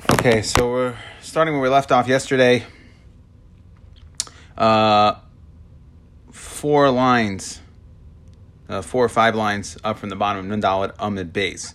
Okay, 0.00 0.42
so 0.42 0.70
we're 0.70 0.96
starting 1.20 1.54
where 1.54 1.62
we 1.62 1.68
left 1.68 1.90
off 1.90 2.06
yesterday. 2.06 2.64
Uh, 4.56 5.16
four 6.30 6.88
lines, 6.90 7.60
uh, 8.68 8.80
four 8.80 9.04
or 9.04 9.08
five 9.08 9.34
lines 9.34 9.76
up 9.82 9.98
from 9.98 10.08
the 10.08 10.14
bottom 10.14 10.48
of 10.48 10.58
Nundalit 10.58 10.94
Amid 11.00 11.32
base. 11.32 11.74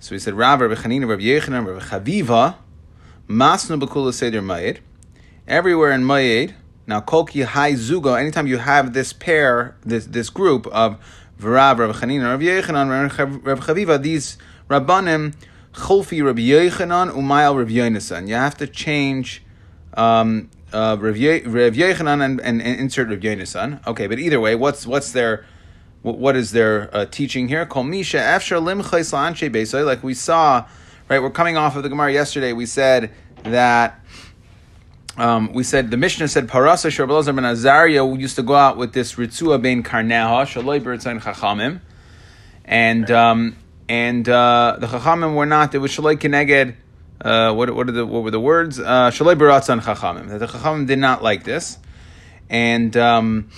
So 0.00 0.16
we 0.16 0.18
said 0.18 0.34
Rav 0.34 0.60
Rabbi 0.60 0.74
Chanina, 0.74 1.08
Rabbi 1.08 1.22
Yechanan, 1.22 1.64
Rabbi 1.64 1.84
Chaviva, 1.84 2.56
Masnu 3.28 3.80
Bakula 3.80 4.12
Seder 4.12 4.42
Mayed. 4.42 4.80
Everywhere 5.46 5.92
in 5.92 6.04
Mayed, 6.04 6.56
now 6.88 7.00
Kolki 7.00 7.44
Hai 7.44 7.74
Zugo, 7.74 8.18
anytime 8.18 8.48
you 8.48 8.58
have 8.58 8.94
this 8.94 9.12
pair, 9.12 9.76
this 9.84 10.06
this 10.06 10.28
group 10.28 10.66
of 10.66 10.98
Rav 11.38 11.78
Rabbi 11.78 11.92
Chanina, 11.92 12.30
Rabbi 12.30 12.44
Yechanan, 12.46 13.44
Rabbi 13.44 13.60
Chaviva, 13.60 14.02
these 14.02 14.38
Rabbanim, 14.68 15.34
Cholfi 15.74 16.24
Rabbi 16.24 16.42
Yechanan, 16.42 17.10
Umayal 17.14 17.58
Rabbi 17.58 17.72
Yonasan. 17.72 18.28
You 18.28 18.34
have 18.34 18.56
to 18.58 18.66
change 18.66 19.42
um, 19.94 20.48
uh, 20.72 20.96
Rav 20.98 21.16
Yechanan 21.16 22.24
and, 22.24 22.40
and, 22.40 22.62
and 22.62 22.80
insert 22.80 23.08
Rav 23.08 23.18
Yonasan. 23.18 23.84
Okay, 23.86 24.06
but 24.06 24.18
either 24.18 24.40
way, 24.40 24.54
what's 24.54 24.86
what's 24.86 25.12
their 25.12 25.44
what 26.02 26.36
is 26.36 26.52
their 26.52 26.94
uh, 26.94 27.06
teaching 27.06 27.48
here? 27.48 27.66
Kol 27.66 27.82
Misha 27.82 28.18
Efshar 28.18 28.62
Lim 28.62 29.86
Like 29.86 30.02
we 30.04 30.14
saw, 30.14 30.66
right? 31.08 31.20
We're 31.20 31.30
coming 31.30 31.56
off 31.56 31.76
of 31.76 31.82
the 31.82 31.88
Gemara 31.88 32.12
yesterday. 32.12 32.52
We 32.52 32.66
said 32.66 33.10
that. 33.42 34.00
Um, 35.16 35.52
we 35.52 35.62
said 35.62 35.92
the 35.92 35.96
Mishnah 35.96 36.26
said 36.26 36.48
Parasa 36.48 36.90
Shabbalazar 36.90 37.36
ben 37.36 37.44
Azariah 37.44 38.04
used 38.18 38.34
to 38.34 38.42
go 38.42 38.56
out 38.56 38.76
with 38.76 38.94
this 38.94 39.14
Ritzua 39.14 39.62
ben 39.62 39.84
Karneha 39.84 40.42
Shaloi 40.42 40.80
B'Ritzayin 40.80 41.20
Chachamim, 41.22 41.80
and 42.64 43.08
um, 43.12 43.56
and 43.88 44.28
uh, 44.28 44.76
the 44.78 44.86
Chachamim 44.86 45.34
were 45.34 45.46
not. 45.46 45.74
It 45.74 45.78
was 45.78 45.92
Shaloi 45.92 46.16
Keneged. 46.16 46.76
Uh, 47.20 47.54
what, 47.54 47.74
what, 47.74 47.88
are 47.88 47.92
the, 47.92 48.04
what 48.04 48.22
were 48.22 48.30
the 48.30 48.40
words? 48.40 48.78
Uh, 48.78 49.10
Shaloi 49.10 49.36
Baratzan 49.36 49.80
Chachamim. 49.80 50.28
That 50.28 50.38
the 50.38 50.46
Chachamim 50.46 50.86
did 50.86 50.98
not 50.98 51.22
like 51.22 51.44
this, 51.44 51.78
and 52.48 52.96
um, 52.96 53.50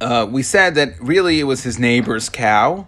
uh, 0.00 0.26
we 0.30 0.42
said 0.42 0.74
that 0.74 1.00
really 1.00 1.40
it 1.40 1.44
was 1.44 1.62
his 1.62 1.78
neighbor's 1.78 2.28
cow. 2.28 2.86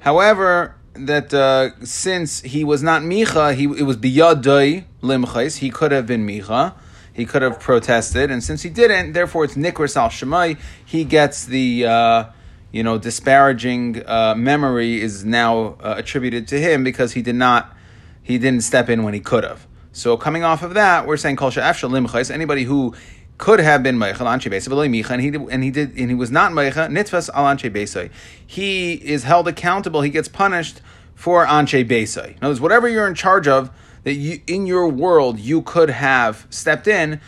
However, 0.00 0.76
that 0.94 1.32
uh, 1.32 1.70
since 1.84 2.40
he 2.40 2.64
was 2.64 2.82
not 2.82 3.02
Micha, 3.02 3.54
he 3.54 3.64
it 3.64 3.84
was 3.84 3.96
biyadai 3.96 4.84
limchais. 5.02 5.58
He 5.58 5.70
could 5.70 5.92
have 5.92 6.06
been 6.06 6.26
Micha. 6.26 6.74
He 7.12 7.26
could 7.26 7.42
have 7.42 7.60
protested, 7.60 8.30
and 8.30 8.42
since 8.42 8.62
he 8.62 8.70
didn't, 8.70 9.12
therefore 9.12 9.44
it's 9.44 9.54
nikras 9.54 9.96
al 9.96 10.08
shemai. 10.08 10.58
He 10.84 11.04
gets 11.04 11.44
the 11.44 11.86
uh, 11.86 12.24
you 12.72 12.82
know, 12.82 12.98
disparaging 12.98 14.02
uh, 14.06 14.34
memory 14.36 15.00
is 15.00 15.24
now 15.24 15.76
uh, 15.80 15.94
attributed 15.96 16.46
to 16.48 16.60
him 16.60 16.84
because 16.84 17.12
he 17.12 17.22
did 17.22 17.34
not, 17.34 17.74
he 18.22 18.38
didn't 18.38 18.62
step 18.62 18.88
in 18.88 19.02
when 19.02 19.14
he 19.14 19.20
could 19.20 19.44
have. 19.44 19.66
So 19.92 20.16
coming 20.16 20.44
off 20.44 20.62
of 20.62 20.74
that, 20.74 21.06
we're 21.06 21.16
saying 21.16 21.36
kol 21.36 21.50
she'afshal 21.50 21.90
limchais. 21.90 22.30
Anybody 22.30 22.64
who 22.64 22.94
could 23.38 23.58
have 23.58 23.82
been 23.82 23.96
meicha 23.96 24.18
lanche 24.18 24.50
beisay 24.50 25.10
and 25.10 25.20
he 25.22 25.34
and 25.50 25.64
he 25.64 25.70
did 25.70 25.96
and 25.96 26.10
he 26.10 26.14
was 26.14 26.30
not 26.30 26.52
meicha 26.52 26.88
nitvas 26.88 27.30
alanche 27.30 27.72
beisay. 27.72 28.10
He 28.46 28.92
is 28.92 29.24
held 29.24 29.48
accountable. 29.48 30.02
He 30.02 30.10
gets 30.10 30.28
punished 30.28 30.80
for 31.14 31.46
anche 31.46 31.72
beisay. 31.72 32.28
In 32.28 32.36
other 32.36 32.48
words, 32.48 32.60
whatever 32.60 32.88
you're 32.88 33.08
in 33.08 33.14
charge 33.14 33.48
of 33.48 33.70
that 34.04 34.14
you 34.14 34.40
in 34.46 34.66
your 34.66 34.88
world 34.88 35.40
you 35.40 35.62
could 35.62 35.90
have 35.90 36.46
stepped 36.50 36.86
in. 36.86 37.20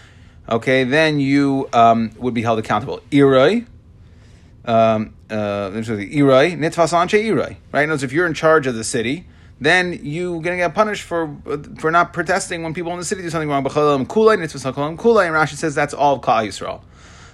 Okay, 0.48 0.84
then 0.84 1.18
you 1.18 1.68
um, 1.72 2.10
would 2.18 2.34
be 2.34 2.42
held 2.42 2.58
accountable. 2.58 3.00
Iroi, 3.10 3.66
um, 4.64 5.14
uh, 5.30 5.70
irai, 5.70 6.56
nitfas 6.56 6.92
anche 6.92 7.14
irai, 7.14 7.56
right? 7.72 7.88
Knows 7.88 8.02
if 8.02 8.12
you're 8.12 8.26
in 8.26 8.34
charge 8.34 8.66
of 8.66 8.74
the 8.74 8.84
city, 8.84 9.26
then 9.60 9.98
you're 10.02 10.40
going 10.40 10.56
to 10.56 10.64
get 10.64 10.74
punished 10.74 11.02
for 11.02 11.36
for 11.78 11.90
not 11.90 12.12
protesting 12.12 12.62
when 12.62 12.74
people 12.74 12.92
in 12.92 12.98
the 12.98 13.04
city 13.04 13.22
do 13.22 13.30
something 13.30 13.48
wrong. 13.48 13.64
B'chalam 13.64 14.06
kulay, 14.06 14.36
nitfas 14.38 14.72
kulay, 14.72 15.26
and 15.26 15.34
Rashi 15.34 15.54
says 15.54 15.74
that's 15.74 15.94
all 15.94 16.16
of 16.16 16.22
Yisrael. 16.22 16.82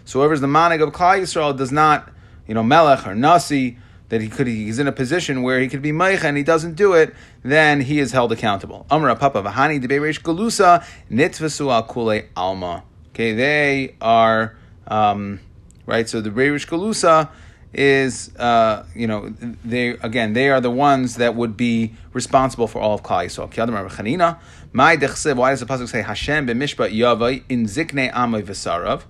So 0.05 0.21
whoever's 0.21 0.41
the 0.41 0.47
manig 0.47 0.83
of 0.83 0.93
Klal 0.95 1.21
Yisrael 1.21 1.55
does 1.55 1.71
not, 1.71 2.11
you 2.47 2.55
know, 2.55 2.63
melech 2.63 3.07
or 3.07 3.15
nasi, 3.15 3.77
that 4.09 4.23
he 4.23 4.29
could 4.29 4.47
he's 4.47 4.79
in 4.79 4.87
a 4.87 4.93
position 4.93 5.43
where 5.43 5.61
he 5.61 5.69
could 5.69 5.83
be 5.83 5.93
meich 5.93 6.25
and 6.25 6.37
he 6.37 6.43
doesn't 6.43 6.77
do 6.77 6.95
it, 6.95 7.15
then 7.43 7.83
he 7.83 7.99
is 7.99 8.13
held 8.13 8.33
accountable. 8.33 8.87
Amra 8.91 9.17
papa 9.17 9.43
v'hani 9.43 9.83
debereish 9.83 10.23
galusa 10.23 10.83
nitvasu 11.11 11.71
al 11.71 11.83
kule 11.83 12.23
alma. 12.37 12.85
Okay, 13.11 13.35
they 13.35 13.97
are 14.01 14.57
um, 14.87 15.41
right. 15.89 16.09
So 16.09 16.21
the 16.21 16.31
beirish 16.31 16.69
galusa 16.69 17.31
is, 17.73 18.35
uh, 18.37 18.85
you 18.95 19.07
know, 19.07 19.35
they 19.65 19.89
again 19.89 20.35
they 20.35 20.51
are 20.51 20.61
the 20.61 20.71
ones 20.71 21.17
that 21.17 21.35
would 21.35 21.57
be 21.57 21.95
responsible 22.13 22.69
for 22.69 22.81
all 22.81 22.95
of 22.95 23.03
Klal 23.03 23.25
Yisrael. 23.25 24.39
My 24.73 24.97
dechsev. 24.97 25.37
Why 25.37 25.51
does 25.51 25.61
the 25.61 25.67
pasuk 25.67 25.89
say 25.89 26.03
Hashem 26.03 26.47
b'mishpat 26.47 26.93
yavai 26.93 27.43
in 27.49 27.65
zikne 27.65 28.13
amay 28.13 28.43
v'sarav? 28.43 29.03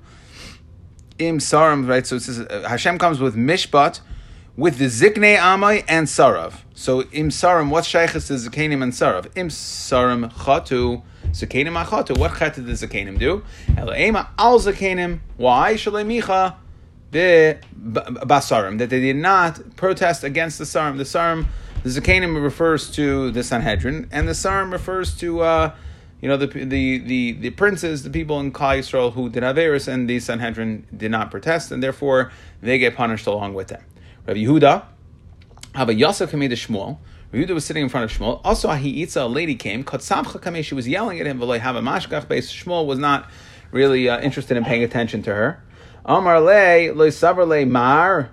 Im 1.19 1.39
saram, 1.39 1.89
right? 1.89 2.07
So 2.07 2.17
it 2.17 2.23
says 2.23 2.39
uh, 2.39 2.65
Hashem 2.69 2.99
comes 2.99 3.19
with 3.19 3.35
mishpat, 3.35 4.01
with 4.57 4.79
the 4.79 4.87
zikne 4.87 5.37
amay 5.37 5.85
and 5.89 6.07
sarav. 6.07 6.55
So 6.75 7.03
im 7.03 7.31
saram, 7.31 7.71
what's 7.71 7.89
shaykhs 7.89 8.29
to 8.29 8.35
zikanim 8.35 8.85
and 8.85 8.93
sarav? 8.93 9.27
Im 9.37 9.49
saram 9.49 10.33
chatu. 10.33 11.03
Zakanim 11.33 11.85
achatu. 11.85 12.17
What 12.17 12.39
chet 12.39 12.55
did 12.55 12.67
the 12.67 12.73
zakanim 12.73 13.19
do? 13.19 13.43
Elaima 13.67 14.29
al 14.39 14.59
zakanim. 14.59 15.21
Why? 15.37 15.75
Shalei 15.75 16.07
micha 16.07 16.55
the 16.55 16.68
basarim 17.13 18.79
that 18.79 18.91
they 18.91 19.01
did 19.01 19.17
not 19.17 19.77
protest 19.77 20.25
against 20.25 20.59
the 20.59 20.65
sarim. 20.65 20.99
The 20.99 21.05
sarim, 21.05 21.47
the 21.83 21.89
zakanim 21.89 22.43
refers 22.43 22.91
to 22.93 23.31
the 23.31 23.43
Sanhedrin, 23.43 24.09
and 24.11 24.29
the 24.29 24.33
sarim 24.33 24.73
refers 24.73 25.17
to 25.19 25.41
uh, 25.41 25.75
you 26.21 26.29
know 26.29 26.37
the, 26.37 26.47
the 26.47 26.99
the 26.99 27.33
the 27.33 27.51
princes, 27.51 28.03
the 28.03 28.11
people 28.11 28.41
in 28.41 28.53
Klal 28.53 28.79
Yisrael 28.79 29.13
who 29.13 29.29
did 29.29 29.43
Averis, 29.43 29.89
and 29.89 30.09
the 30.09 30.21
Sanhedrin 30.21 30.87
did 30.97 31.11
not 31.11 31.31
protest, 31.31 31.73
and 31.73 31.83
therefore 31.83 32.31
they 32.61 32.79
get 32.79 32.97
punished 32.97 33.27
along 33.27 33.55
with 33.55 33.69
them. 33.69 33.83
Rabbi 34.27 34.41
Yehuda, 34.41 34.85
a 35.75 35.95
Yosef 35.95 36.31
Kamei 36.33 36.51
Shmuel. 36.51 36.99
Yehuda 37.33 37.51
was 37.51 37.65
sitting 37.67 37.83
in 37.83 37.89
front 37.91 38.11
of 38.11 38.19
Shmuel. 38.19 38.41
Also, 38.43 38.69
Ahiitza, 38.69 39.23
a 39.23 39.27
lady 39.27 39.55
came. 39.55 39.85
She 40.63 40.75
was 40.75 40.89
yelling 40.89 41.21
at 41.21 41.27
him. 41.27 41.41
Have 41.41 41.77
a 41.77 41.83
mashkach 41.83 42.27
base. 42.27 42.51
Shmuel 42.51 42.87
was 42.87 42.99
not 42.99 43.31
really 43.71 44.09
uh, 44.09 44.19
interested 44.21 44.57
in 44.57 44.65
paying 44.65 44.83
attention 44.83 45.23
to 45.25 45.35
her. 45.35 45.63
Amar 46.09 46.41
le 46.41 46.91
le 46.95 47.67
mar. 47.67 48.31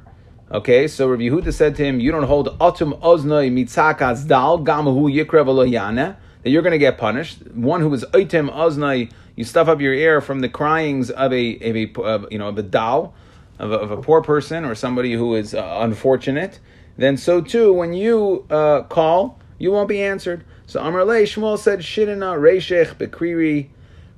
Okay, 0.49 0.87
so 0.87 1.09
Rabbi 1.09 1.23
Yehuda 1.23 1.51
said 1.51 1.75
to 1.75 1.83
him, 1.83 1.99
"You 1.99 2.09
don't 2.09 2.23
hold 2.23 2.57
atum 2.59 2.97
oznoi 3.01 3.51
mitzakas 3.51 4.25
dal 4.25 4.59
gamahu 4.59 5.13
yikrev 5.13 6.15
That 6.43 6.49
you're 6.49 6.61
going 6.61 6.71
to 6.71 6.77
get 6.77 6.97
punished. 6.97 7.45
One 7.53 7.81
who 7.81 7.93
is 7.93 8.05
item 8.13 8.47
oznoi, 8.47 9.11
you 9.35 9.43
stuff 9.43 9.67
up 9.67 9.81
your 9.81 9.93
ear 9.93 10.21
from 10.21 10.39
the 10.39 10.47
cryings 10.47 11.11
of 11.11 11.33
a 11.33 11.55
of 11.55 11.75
a 11.75 11.93
of, 12.01 12.31
you 12.31 12.39
know 12.39 12.47
of 12.47 12.57
a 12.57 12.63
dal, 12.63 13.13
of 13.59 13.73
a, 13.73 13.75
of 13.75 13.91
a 13.91 13.97
poor 13.97 14.21
person 14.21 14.63
or 14.63 14.73
somebody 14.73 15.11
who 15.11 15.35
is 15.35 15.53
uh, 15.53 15.79
unfortunate. 15.81 16.61
Then 16.95 17.17
so 17.17 17.41
too, 17.41 17.73
when 17.73 17.91
you 17.91 18.45
uh, 18.49 18.83
call, 18.83 19.37
you 19.59 19.73
won't 19.73 19.89
be 19.89 20.01
answered. 20.01 20.45
So 20.65 20.79
Amar 20.81 21.03
le 21.03 21.23
Shmuel 21.23 21.59
said, 21.59 21.79
"Shidina 21.79 22.39
reishech 22.39 22.95
bekriri, 22.95 23.67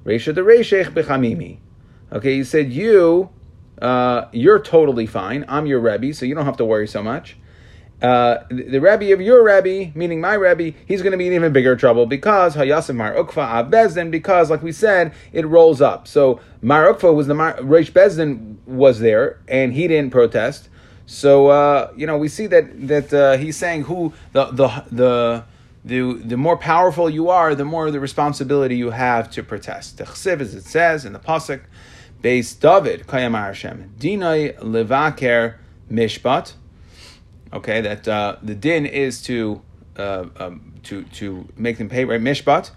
reisha 0.05 0.35
the 0.35 0.41
reishech 0.41 0.93
bechamimi." 0.93 1.57
Okay, 2.11 2.35
he 2.35 2.43
said 2.43 2.71
you 2.71 3.31
uh, 3.81 4.27
you're 4.31 4.59
totally 4.59 5.05
fine. 5.05 5.45
I'm 5.47 5.65
your 5.65 5.79
Rebbe, 5.79 6.13
so 6.13 6.25
you 6.25 6.35
don't 6.35 6.45
have 6.45 6.57
to 6.57 6.65
worry 6.65 6.87
so 6.87 7.03
much. 7.03 7.37
Uh, 8.01 8.43
the, 8.49 8.63
the 8.63 8.81
Rebbe 8.81 9.11
of 9.11 9.21
your 9.21 9.43
Rebbe, 9.43 9.91
meaning 9.97 10.21
my 10.21 10.33
Rebbe, 10.33 10.77
he's 10.85 11.01
going 11.01 11.13
to 11.13 11.17
be 11.17 11.27
in 11.27 11.33
even 11.33 11.51
bigger 11.51 11.75
trouble 11.75 12.05
because 12.05 12.55
Hayasim 12.55 12.95
Mar 12.95 13.13
Ukva 13.15 14.11
because 14.11 14.51
like 14.51 14.61
we 14.61 14.71
said, 14.71 15.13
it 15.33 15.47
rolls 15.47 15.81
up. 15.81 16.07
So 16.07 16.39
Mar 16.61 16.93
Ukva 16.93 17.13
was 17.13 17.25
the 17.25 17.33
Mar, 17.33 17.57
Reish 17.57 17.91
Bezdin 17.91 18.57
was 18.67 18.99
there 18.99 19.39
and 19.47 19.73
he 19.73 19.87
didn't 19.87 20.11
protest. 20.11 20.69
So 21.07 21.47
uh, 21.47 21.91
you 21.95 22.05
know 22.05 22.17
we 22.17 22.27
see 22.27 22.45
that 22.47 22.87
that 22.87 23.13
uh, 23.13 23.37
he's 23.37 23.57
saying 23.57 23.83
who 23.83 24.13
the 24.33 24.45
the 24.45 24.83
the 24.91 25.43
the 25.85 26.21
the 26.23 26.37
more 26.37 26.57
powerful 26.57 27.09
you 27.09 27.29
are, 27.29 27.55
the 27.55 27.65
more 27.65 27.89
the 27.89 27.99
responsibility 27.99 28.75
you 28.75 28.91
have 28.91 29.31
to 29.31 29.41
protest. 29.41 29.97
The 29.97 30.03
chsiv, 30.03 30.41
as 30.41 30.53
it 30.53 30.65
says 30.65 31.05
in 31.05 31.13
the 31.13 31.19
pasuk, 31.19 31.61
Beis 32.21 32.59
David, 32.59 33.07
Kayamar 33.07 33.47
Hashem, 33.47 33.93
Dinai 33.99 34.57
Levaker 34.59 35.55
Mishpat. 35.91 36.53
Okay, 37.53 37.81
that 37.81 38.07
uh, 38.07 38.35
the 38.43 38.55
din 38.55 38.85
is 38.85 39.21
to 39.23 39.61
uh, 39.97 40.25
um, 40.37 40.73
to 40.83 41.03
to 41.03 41.47
make 41.55 41.77
them 41.77 41.89
pay 41.89 42.05
right 42.05 42.19
mishpat. 42.19 42.71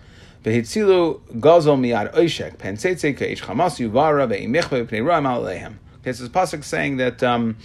Vehitzilu 0.44 1.20
gazol 1.40 1.78
miad 1.78 2.14
oishek 2.14 2.56
penseitze 2.56 3.16
keish 3.16 3.40
chamas 3.40 3.78
yuvara 3.78 4.28
ve'imichve 4.28 4.86
pnei 4.88 5.04
ram 5.04 5.24
alehem. 5.24 5.74
Okay, 6.00 6.12
so 6.12 6.22
this 6.22 6.32
pasuk 6.32 6.62
saying 6.62 6.98
that 6.98 7.22
um, 7.22 7.56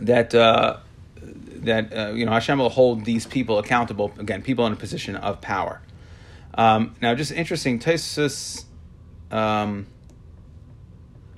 that 0.00 0.34
uh, 0.34 0.78
that 1.22 1.92
uh, 1.92 2.12
you 2.14 2.24
know 2.24 2.32
Hashem 2.32 2.58
will 2.58 2.70
hold 2.70 3.04
these 3.04 3.26
people 3.26 3.58
accountable 3.58 4.12
again, 4.18 4.42
people 4.42 4.66
in 4.66 4.72
a 4.72 4.76
position 4.76 5.14
of 5.16 5.40
power. 5.40 5.82
Um, 6.54 6.96
now, 7.00 7.14
just 7.14 7.32
interesting, 7.32 7.78
Tesis. 7.78 8.64
Um, 9.30 9.86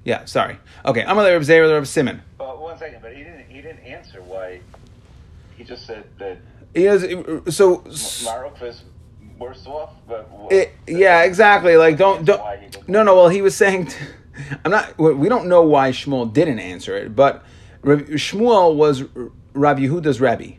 yeah, 0.05 0.25
sorry. 0.25 0.58
Okay, 0.85 1.05
I'm 1.05 1.19
Reb 1.19 1.43
Zera 1.43 1.73
Reb 1.73 1.87
Simon. 1.87 2.23
Uh, 2.38 2.44
one 2.52 2.79
second, 2.79 3.02
but 3.02 3.14
he 3.14 3.23
didn't. 3.23 3.47
He 3.49 3.61
didn't 3.61 3.81
answer 3.81 4.23
why. 4.23 4.61
He 5.56 5.64
just 5.64 5.87
said 5.87 6.05
that. 6.19 6.38
He 6.75 6.85
has 6.85 7.02
so. 7.55 7.79
Marukva's 7.79 8.82
worse 9.38 9.67
off. 9.67 9.91
But 10.06 10.31
It, 10.50 10.73
yeah, 10.87 11.23
exactly. 11.23 11.76
Like 11.76 11.99
don't 11.99 12.25
don't. 12.25 12.88
No, 12.88 13.02
no. 13.02 13.14
Well, 13.17 13.29
he 13.29 13.43
was 13.43 13.55
saying, 13.55 13.91
I'm 14.64 14.70
not. 14.70 14.97
We 14.99 15.29
don't 15.29 15.49
know 15.49 15.62
why 15.62 15.91
Shmuel 15.91 16.32
didn't 16.32 16.61
answer 16.61 16.97
it, 16.97 17.14
but 17.14 17.44
Shmuel 17.82 18.75
was 18.76 19.05
Rabbi 19.52 19.82
Yehuda's 19.82 20.20
Rebbe. 20.20 20.56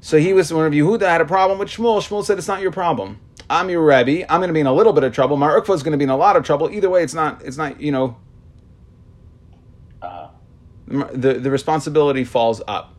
So 0.00 0.18
he 0.18 0.32
was 0.32 0.52
when 0.52 0.62
Rabbi 0.62 0.76
Yehuda 0.76 1.02
had 1.02 1.20
a 1.20 1.26
problem 1.26 1.58
with 1.58 1.68
Shmuel. 1.68 2.00
Shmuel 2.00 2.24
said, 2.24 2.38
"It's 2.38 2.48
not 2.48 2.62
your 2.62 2.72
problem. 2.72 3.18
I'm 3.50 3.70
your 3.70 3.82
Rebbe. 3.84 4.30
I'm 4.30 4.40
going 4.40 4.48
to 4.48 4.54
be 4.54 4.60
in 4.60 4.66
a 4.66 4.72
little 4.74 4.92
bit 4.92 5.04
of 5.04 5.12
trouble. 5.14 5.36
Mar 5.36 5.60
Ukva 5.60 5.74
is 5.74 5.82
going 5.82 5.92
to 5.92 5.98
be 5.98 6.04
in 6.04 6.10
a 6.10 6.16
lot 6.16 6.36
of 6.36 6.44
trouble. 6.44 6.70
Either 6.70 6.90
way, 6.90 7.02
it's 7.02 7.14
not. 7.14 7.42
It's 7.42 7.56
not. 7.56 7.80
You 7.80 7.92
know, 7.92 8.16
Uh, 10.00 10.28
the 11.12 11.34
the 11.34 11.50
responsibility 11.50 12.24
falls 12.24 12.62
up. 12.66 12.94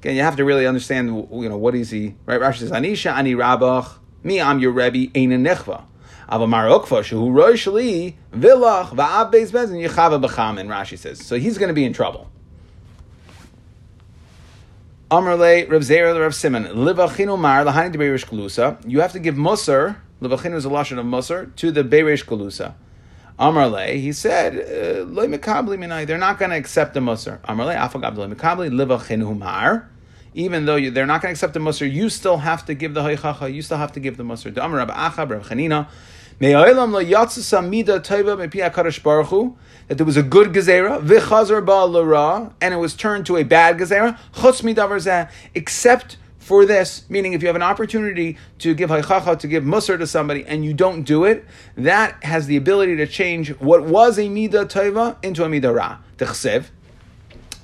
Again, 0.00 0.16
you 0.16 0.22
have 0.22 0.36
to 0.36 0.44
really 0.44 0.66
understand, 0.66 1.28
you 1.32 1.48
know, 1.48 1.56
what 1.56 1.74
is 1.74 1.90
he, 1.90 2.14
right? 2.26 2.40
Rashi 2.40 2.58
says, 2.58 2.70
Anisha 2.70 3.12
ani 3.12 3.34
rabach, 3.34 3.98
me, 4.22 4.40
I'm 4.40 4.58
your 4.58 4.72
Rebbe, 4.72 5.10
ein 5.16 5.32
a 5.32 5.36
nechva. 5.36 5.84
Ava 6.30 6.46
marokva, 6.46 7.02
shehu 7.02 7.32
roi 7.32 7.52
shali, 7.52 8.14
vilach, 8.32 8.90
va'ab 8.90 9.32
beis 9.32 9.50
bezin, 9.50 9.86
yechava 9.86 10.22
b'chamin, 10.22 10.68
Rashi 10.68 10.98
says. 10.98 11.24
So 11.24 11.38
he's 11.38 11.56
going 11.56 11.68
to 11.68 11.74
be 11.74 11.84
in 11.84 11.92
trouble. 11.92 12.30
Amrle, 15.14 15.70
Rav 15.70 15.82
Zera, 15.82 16.20
Rav 16.20 16.34
Simon, 16.34 16.64
livachinu 16.64 17.38
mar, 17.38 17.64
lahani 17.64 17.92
de 17.92 17.98
beirish 17.98 18.26
galusa. 18.26 18.76
You 18.84 18.98
have 18.98 19.12
to 19.12 19.20
give 19.20 19.36
musar, 19.36 19.94
livachinu 20.20 20.56
is 20.56 20.64
a 20.64 20.68
lashon 20.68 20.98
of 20.98 21.06
musar, 21.06 21.54
to 21.54 21.70
the 21.70 21.84
beirish 21.84 22.24
galusa. 22.24 22.74
Amarle, 23.38 23.94
he 23.94 24.12
said, 24.12 24.56
uh, 24.56 25.06
mikabli 25.06 25.78
minai." 25.78 26.04
They're 26.04 26.18
not 26.18 26.40
going 26.40 26.50
to 26.50 26.56
accept 26.56 26.94
the 26.94 27.00
musar. 27.00 27.38
Amarle, 27.42 27.76
afagab 27.76 28.16
lo 28.16 28.28
mikabli 28.28 28.72
livachinu 28.72 29.38
mar. 29.38 29.88
Even 30.34 30.66
though 30.66 30.74
you, 30.74 30.90
they're 30.90 31.06
not 31.06 31.22
going 31.22 31.32
to 31.32 31.36
accept 31.36 31.54
the 31.54 31.60
musar, 31.60 31.88
you 31.88 32.08
still 32.08 32.38
have 32.38 32.66
to 32.66 32.74
give 32.74 32.94
the 32.94 33.02
haychacha. 33.02 33.54
You 33.54 33.62
still 33.62 33.78
have 33.78 33.92
to 33.92 34.00
give 34.00 34.16
the 34.16 34.24
musar. 34.24 34.50
Amar 34.56 34.78
Rabbi 34.78 34.94
Achab, 34.94 35.30
Rabbi 35.30 35.44
Chanina. 35.44 35.86
That 39.86 39.98
there 39.98 40.06
was 40.06 40.16
a 40.16 40.22
good 40.22 40.52
gezerah 40.52 41.02
v'chazar 41.04 41.64
ba 41.64 41.84
l'ra, 41.84 42.52
and 42.60 42.74
it 42.74 42.78
was 42.78 42.94
turned 42.94 43.26
to 43.26 43.36
a 43.36 43.44
bad 43.44 43.78
gezerah. 43.78 44.18
Chutz 44.34 45.28
except 45.54 46.16
for 46.38 46.66
this, 46.66 47.04
meaning 47.08 47.32
if 47.32 47.40
you 47.40 47.48
have 47.48 47.56
an 47.56 47.62
opportunity 47.62 48.36
to 48.58 48.74
give 48.74 48.90
haychacha, 48.90 49.38
to 49.38 49.48
give 49.48 49.64
musar 49.64 49.98
to 49.98 50.06
somebody, 50.06 50.44
and 50.44 50.64
you 50.64 50.74
don't 50.74 51.04
do 51.04 51.24
it, 51.24 51.44
that 51.76 52.22
has 52.24 52.46
the 52.46 52.56
ability 52.56 52.96
to 52.96 53.06
change 53.06 53.50
what 53.60 53.84
was 53.84 54.18
a 54.18 54.28
mida 54.28 54.66
tova 54.66 55.16
into 55.24 55.44
a 55.44 55.48
mida 55.48 55.72
ra. 55.72 55.98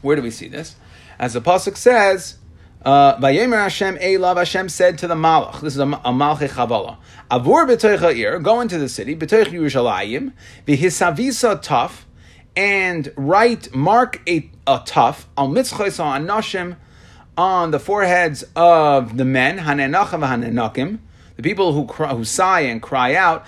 Where 0.00 0.16
do 0.16 0.22
we 0.22 0.30
see 0.30 0.48
this? 0.48 0.76
As 1.18 1.34
the 1.34 1.42
pasuk 1.42 1.76
says, 1.76 2.36
uh, 2.84 3.16
Vayemer 3.18 3.62
Hashem 3.62 3.96
Elav 3.96 4.36
Hashem 4.36 4.68
said 4.68 4.98
to 4.98 5.06
the 5.06 5.14
Malach. 5.14 5.60
This 5.60 5.74
is 5.74 5.80
a, 5.80 5.84
a 5.84 6.12
Malche 6.12 6.48
Chavala. 6.48 6.96
Avur 7.30 7.66
b'toich 7.68 8.16
ir, 8.16 8.38
go 8.38 8.60
into 8.60 8.78
the 8.78 8.88
city 8.88 9.14
b'toich 9.14 9.46
Yerushalayim 9.46 10.32
v'hisavisa 10.66 11.62
taf, 11.62 12.04
and 12.56 13.12
write 13.16 13.74
mark 13.74 14.20
a, 14.28 14.50
a 14.66 14.78
taf 14.78 15.26
al 15.36 15.48
mitzchos 15.48 16.02
on 16.02 16.26
nashim 16.26 16.76
on 17.36 17.70
the 17.70 17.78
foreheads 17.78 18.44
of 18.56 19.16
the 19.16 19.24
men 19.24 19.58
hanenachim 19.58 20.20
v'hanenakim. 20.20 20.98
The 21.36 21.42
people 21.42 21.72
who 21.72 21.86
cry, 21.86 22.14
who 22.14 22.24
sigh 22.24 22.60
and 22.60 22.82
cry 22.82 23.14
out, 23.14 23.46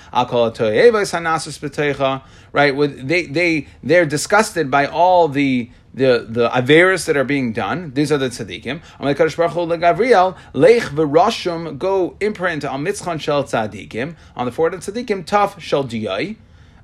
right? 2.52 2.72
They 3.06 3.26
they 3.26 3.66
they're 3.82 4.06
disgusted 4.06 4.70
by 4.70 4.86
all 4.86 5.28
the 5.28 5.70
the 5.94 6.26
the 6.28 6.48
averis 6.50 7.06
that 7.06 7.16
are 7.16 7.24
being 7.24 7.52
done. 7.52 7.92
These 7.92 8.12
are 8.12 8.18
the 8.18 8.28
tzaddikim. 8.28 8.82
Amalei 8.98 9.14
Kadosh 9.14 9.36
Baruch 9.36 9.52
Hu 9.52 9.60
leGavriel 9.60 10.36
leich 10.54 10.88
v'rashum 10.88 11.78
go 11.78 12.16
imprint 12.20 12.64
on 12.64 12.84
mitzchan 12.84 13.20
shel 13.20 13.44
tzaddikim 13.44 14.16
on 14.36 14.46
the 14.46 14.52
forehead 14.52 14.74
of 14.74 14.80
tzaddikim 14.80 15.24
taf 15.24 15.58
shel 15.60 15.84
diyai, 15.84 16.36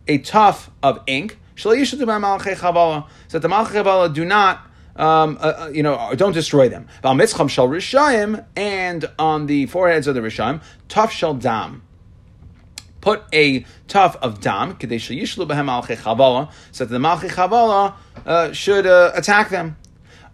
a 0.06 0.19
tuf 0.19 0.69
of 0.82 1.00
ink. 1.06 1.38
Shel 1.55 1.72
yishudu 1.72 2.05
malchei 2.05 2.56
chavala. 2.56 3.08
So 3.28 3.38
that 3.38 3.49
the 3.49 3.55
malchei 3.55 3.82
chavala 3.82 4.12
do 4.12 4.25
not. 4.25 4.64
Um, 4.96 5.38
uh, 5.40 5.44
uh, 5.44 5.70
you 5.72 5.84
know, 5.84 6.12
don't 6.16 6.32
destroy 6.32 6.69
them. 6.69 6.88
Val 7.02 7.14
mitzcham 7.14 7.49
shel 7.49 7.69
rishayim, 7.69 8.44
and 8.56 9.08
on 9.16 9.46
the 9.46 9.66
foreheads 9.66 10.08
of 10.08 10.16
the 10.16 10.20
rishayim, 10.20 10.61
taf 10.88 11.11
shel 11.11 11.34
dam 11.34 11.82
put 13.00 13.23
a 13.33 13.65
tuff 13.87 14.17
of 14.17 14.41
dam, 14.41 14.75
kadesh 14.75 15.11
yishlu 15.11 15.47
behem 15.47 15.67
malchei 15.67 15.97
chavala, 15.97 16.50
so 16.73 16.85
that 16.85 16.93
the 16.93 16.99
malchei 16.99 17.31
chavala 17.31 17.95
uh, 18.27 18.53
should 18.53 18.87
uh, 18.87 19.12
attack 19.15 19.50
them. 19.50 19.77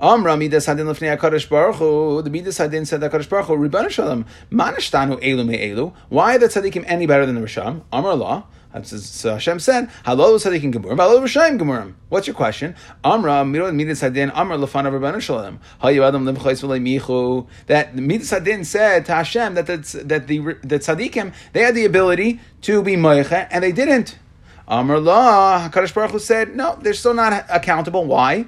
Amra 0.00 0.36
midas 0.36 0.66
hadin 0.66 0.86
lefnei 0.86 1.16
Hakadosh 1.16 1.48
Baruch 1.48 1.76
Hu. 1.76 2.20
The 2.20 2.28
midas 2.28 2.58
hadin 2.58 2.86
said 2.86 3.00
Hakadosh 3.00 3.28
Baruch 3.28 3.46
Hu. 3.46 3.56
Ribbon 3.56 3.88
Shalom. 3.88 4.26
Manashtanu 4.50 5.22
elu 5.22 5.46
me 5.46 5.70
elu. 5.70 5.94
Why 6.08 6.34
are 6.34 6.38
the 6.38 6.46
tzaddikim 6.46 6.84
any 6.86 7.06
better 7.06 7.24
than 7.24 7.36
the 7.36 7.40
risham? 7.40 7.82
Amar 7.92 8.10
Allah. 8.10 8.44
So 8.82 9.34
Hashem 9.34 9.60
said, 9.60 9.88
"Hallo 10.04 10.34
tzaddikim 10.36 10.72
gemurim, 10.72 10.96
hallo 10.96 11.20
rishayim 11.20 11.60
gemurim." 11.60 11.94
What's 12.08 12.26
your 12.26 12.34
question? 12.34 12.74
Amra 13.04 13.44
mirod 13.44 13.72
midas 13.72 14.00
hadin. 14.00 14.32
Amar 14.34 14.58
lefana 14.58 14.92
Ribbon 14.92 15.20
Shalom. 15.20 15.60
Hayu 15.80 16.02
adam 16.02 16.26
limchais 16.26 16.82
michu. 16.82 17.46
That 17.68 17.94
midas 17.94 18.32
hadin 18.32 18.66
said 18.66 19.06
to 19.06 19.14
Hashem 19.14 19.54
that 19.54 19.66
the 19.66 19.76
that 20.04 20.26
the 20.26 20.38
the 20.64 20.80
tzaddikim 20.80 21.32
they 21.52 21.62
had 21.62 21.76
the 21.76 21.84
ability 21.84 22.40
to 22.62 22.82
be 22.82 22.96
moicha 22.96 23.46
and 23.52 23.62
they 23.62 23.70
didn't. 23.70 24.18
Amar 24.66 24.98
La, 24.98 25.68
Hakadosh 25.68 25.94
Baruch 25.94 26.10
Hu 26.10 26.18
said, 26.18 26.56
"No, 26.56 26.76
they're 26.82 26.94
still 26.94 27.14
not 27.14 27.46
accountable. 27.48 28.06
Why?" 28.06 28.46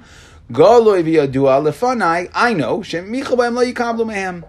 Goloi 0.51 1.03
v'yadua 1.03 1.61
lefanai. 1.61 2.29
I 2.33 2.53
know 2.53 2.81
shem 2.81 3.09
michabayim 3.09 3.53
lo 3.53 3.63
yikablu 3.63 4.05
mehem. 4.05 4.43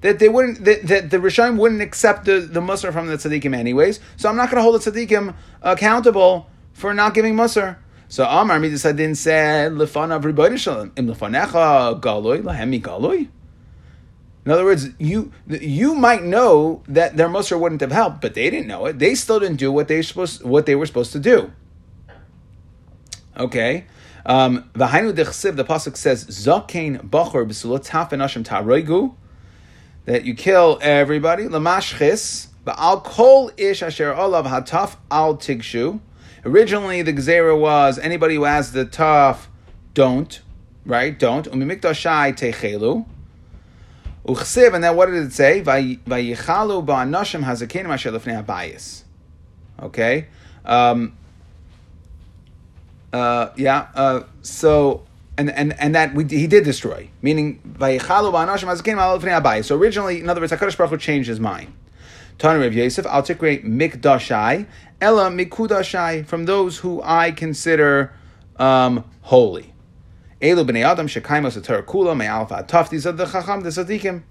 That 0.00 0.20
they 0.20 0.28
wouldn't, 0.28 0.64
that, 0.64 0.86
that 0.86 1.10
the 1.10 1.18
Rishayim 1.18 1.58
wouldn't 1.58 1.82
accept 1.82 2.24
the, 2.24 2.40
the 2.40 2.60
Musar 2.60 2.92
from 2.92 3.08
the 3.08 3.16
Tzaddikim 3.16 3.54
anyways. 3.54 3.98
So 4.16 4.28
I'm 4.28 4.36
not 4.36 4.50
going 4.50 4.56
to 4.56 4.62
hold 4.62 4.80
the 4.80 4.90
Tzaddikim 4.90 5.34
accountable 5.62 6.48
for 6.72 6.94
not 6.94 7.14
giving 7.14 7.34
Musar. 7.34 7.78
So 8.08 8.24
Amar 8.24 8.58
Midasadin 8.58 9.16
said, 9.16 9.72
Lefanav 9.72 10.24
Im. 12.60 13.30
In 14.46 14.52
other 14.52 14.64
words, 14.64 14.88
you 14.98 15.30
you 15.46 15.94
might 15.94 16.22
know 16.22 16.82
that 16.88 17.18
their 17.18 17.28
Musar 17.28 17.60
wouldn't 17.60 17.82
have 17.82 17.92
helped, 17.92 18.22
but 18.22 18.32
they 18.32 18.48
didn't 18.48 18.66
know 18.66 18.86
it. 18.86 18.98
They 18.98 19.14
still 19.14 19.38
didn't 19.40 19.56
do 19.56 19.70
what 19.70 19.88
they 19.88 20.00
supposed 20.00 20.42
what 20.42 20.64
they 20.64 20.74
were 20.74 20.86
supposed 20.86 21.12
to 21.12 21.18
do. 21.18 21.52
Okay. 23.36 23.84
Um, 24.24 24.70
the 24.72 24.86
pasuk 24.86 25.96
says, 25.96 26.24
"Zakein 26.26 27.08
bachor 27.08 27.46
b'sulat 27.46 27.86
taf 27.86 28.10
enashim 28.10 28.42
taroigu," 28.42 29.14
that 30.08 30.24
you 30.24 30.34
kill 30.34 30.78
everybody. 30.80 31.44
Lamashchis, 31.44 32.46
ba'al 32.66 33.04
kol 33.04 33.50
ish 33.58 33.82
asher 33.82 34.14
olav 34.14 34.46
hataf 34.46 34.96
al 35.10 35.36
tigshu. 35.36 36.00
Originally, 36.46 37.02
the 37.02 37.12
gzera 37.12 37.58
was 37.58 37.98
anybody 37.98 38.36
who 38.36 38.44
has 38.44 38.72
the 38.72 38.86
taf, 38.86 39.48
don't, 39.92 40.40
right? 40.86 41.18
Don't. 41.18 41.46
Umimikdashai 41.50 42.34
techelu. 42.38 43.04
Uchsiv, 44.24 44.72
and 44.72 44.82
then 44.82 44.96
what 44.96 45.10
did 45.10 45.26
it 45.26 45.32
say? 45.34 45.60
Vayichalu 45.60 46.86
ba'anashim 46.86 47.44
hazakenim 47.44 47.90
asher 47.90 48.10
lefnei 48.10 48.42
abayis. 48.42 49.02
Okay. 49.82 50.28
Um, 50.64 51.18
uh, 53.12 53.50
yeah. 53.56 53.88
Uh, 53.94 54.22
so 54.40 55.02
and 55.38 55.50
and 55.50 55.80
and 55.80 55.94
that 55.94 56.14
we, 56.14 56.24
he 56.24 56.46
did 56.46 56.64
destroy, 56.64 57.08
meaning. 57.22 57.60
So 57.78 59.76
originally, 59.76 60.20
in 60.20 60.28
other 60.28 60.40
words, 60.40 60.52
Hakadosh 60.52 60.76
Baruch 60.76 60.90
Hu 60.90 60.98
changed 60.98 61.28
his 61.28 61.40
mind. 61.40 61.72
Tanu 62.38 62.62
Rav 62.62 62.74
Yosef, 62.74 63.06
I'll 63.06 63.22
take 63.22 63.38
great 63.38 63.64
mikdashai, 63.64 64.66
ella 65.00 65.30
mikudashai, 65.30 66.26
from 66.26 66.44
those 66.44 66.78
who 66.78 67.00
I 67.02 67.30
consider 67.30 68.12
um, 68.56 69.04
holy. 69.22 69.74
Elu 70.40 70.68
b'nei 70.68 70.84
adam 70.84 71.08
shekaimos 71.08 71.60
atar 71.60 71.82
kula 71.84 72.16
me'alf 72.16 72.50
ataf. 72.50 72.90
These 72.90 73.06
are 73.06 73.12
the 73.12 73.26
chacham, 73.26 73.62
the 73.62 73.70
tzaddikim. 73.70 74.22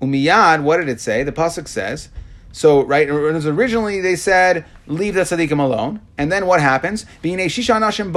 Umiyad, 0.00 0.62
what 0.62 0.76
did 0.76 0.88
it 0.88 1.00
say? 1.00 1.22
The 1.24 1.32
pasuk 1.32 1.66
says. 1.66 2.08
So 2.52 2.82
right, 2.82 3.08
originally 3.08 4.00
they 4.00 4.16
said 4.16 4.64
leave 4.86 5.14
the 5.14 5.20
tzaddikim 5.20 5.60
alone, 5.60 6.00
and 6.18 6.32
then 6.32 6.46
what 6.46 6.60
happens? 6.60 7.06
Mefanat 7.22 8.10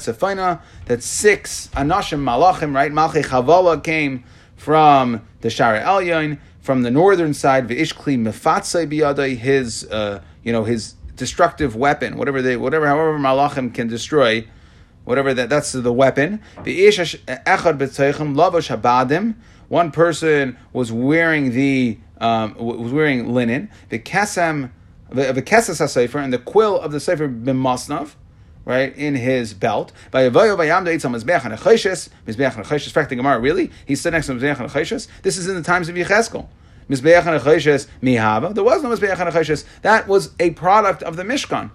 sefina. 0.00 0.62
That 0.86 1.02
six 1.02 1.68
anashim 1.74 2.20
malachim, 2.20 2.74
right? 2.74 2.90
Malchei 2.90 3.22
chavala 3.22 3.84
came 3.84 4.24
from 4.56 5.26
the 5.42 5.48
shara 5.48 5.84
elyon 5.84 6.38
from 6.60 6.82
the 6.82 6.90
northern 6.90 7.34
side. 7.34 7.68
V'ishkli 7.68 8.16
mefatzei 8.18 8.90
biyadai 8.90 9.36
his, 9.36 9.84
uh, 9.90 10.22
you 10.42 10.52
know, 10.52 10.64
his 10.64 10.94
destructive 11.16 11.76
weapon, 11.76 12.16
whatever 12.16 12.40
they, 12.40 12.56
whatever, 12.56 12.86
however 12.86 13.18
malachim 13.18 13.74
can 13.74 13.88
destroy, 13.88 14.46
whatever 15.04 15.34
that, 15.34 15.50
that's 15.50 15.72
the 15.72 15.92
weapon. 15.92 16.40
The 16.64 16.86
ish 16.86 16.98
echad 16.98 17.76
b'tzeichem 17.78 18.34
lavash 18.34 18.74
habadim. 18.74 19.34
One 19.68 19.90
person 19.90 20.56
was 20.72 20.92
wearing 20.92 21.52
the 21.52 21.98
um, 22.20 22.54
was 22.54 22.92
wearing 22.92 23.32
linen. 23.32 23.70
The 23.88 23.98
kesem, 23.98 24.70
the 25.10 25.42
keses 25.42 25.80
hasefer, 25.80 26.22
and 26.22 26.32
the 26.32 26.38
quill 26.38 26.80
of 26.80 26.92
the 26.92 27.00
sefer 27.00 27.28
b'masnav. 27.28 28.14
right, 28.64 28.96
in 28.96 29.16
his 29.16 29.54
belt. 29.54 29.92
By 30.10 30.28
Avoyo 30.28 30.56
Vayamda 30.56 30.94
Eitzal 30.94 31.10
Mizbeach 31.10 31.44
and 31.44 31.54
Achoshes, 31.54 32.08
Mizbeach 32.26 32.56
and 32.56 32.64
Achoshes, 32.64 32.92
fact 32.92 33.10
the 33.10 33.16
Gemara, 33.16 33.40
really? 33.40 33.72
He 33.86 33.96
stood 33.96 34.12
next 34.12 34.28
to 34.28 34.34
Mizbeach 34.34 34.60
and 34.60 34.70
Achoshes? 34.70 35.08
This 35.22 35.36
is 35.36 35.48
in 35.48 35.56
the 35.56 35.62
times 35.62 35.88
of 35.88 35.96
Yecheskel. 35.96 36.46
Mizbeach 36.88 37.26
and 37.26 37.40
Achoshes 37.40 37.88
Mihava. 38.00 38.54
There 38.54 38.62
was 38.62 38.82
no 38.82 38.90
Mizbeach 38.90 39.18
and 39.18 39.34
Achoshes. 39.34 39.64
That 39.82 40.06
was 40.06 40.32
a 40.38 40.50
product 40.50 41.02
of 41.02 41.16
the 41.16 41.24
Mishkan. 41.24 41.70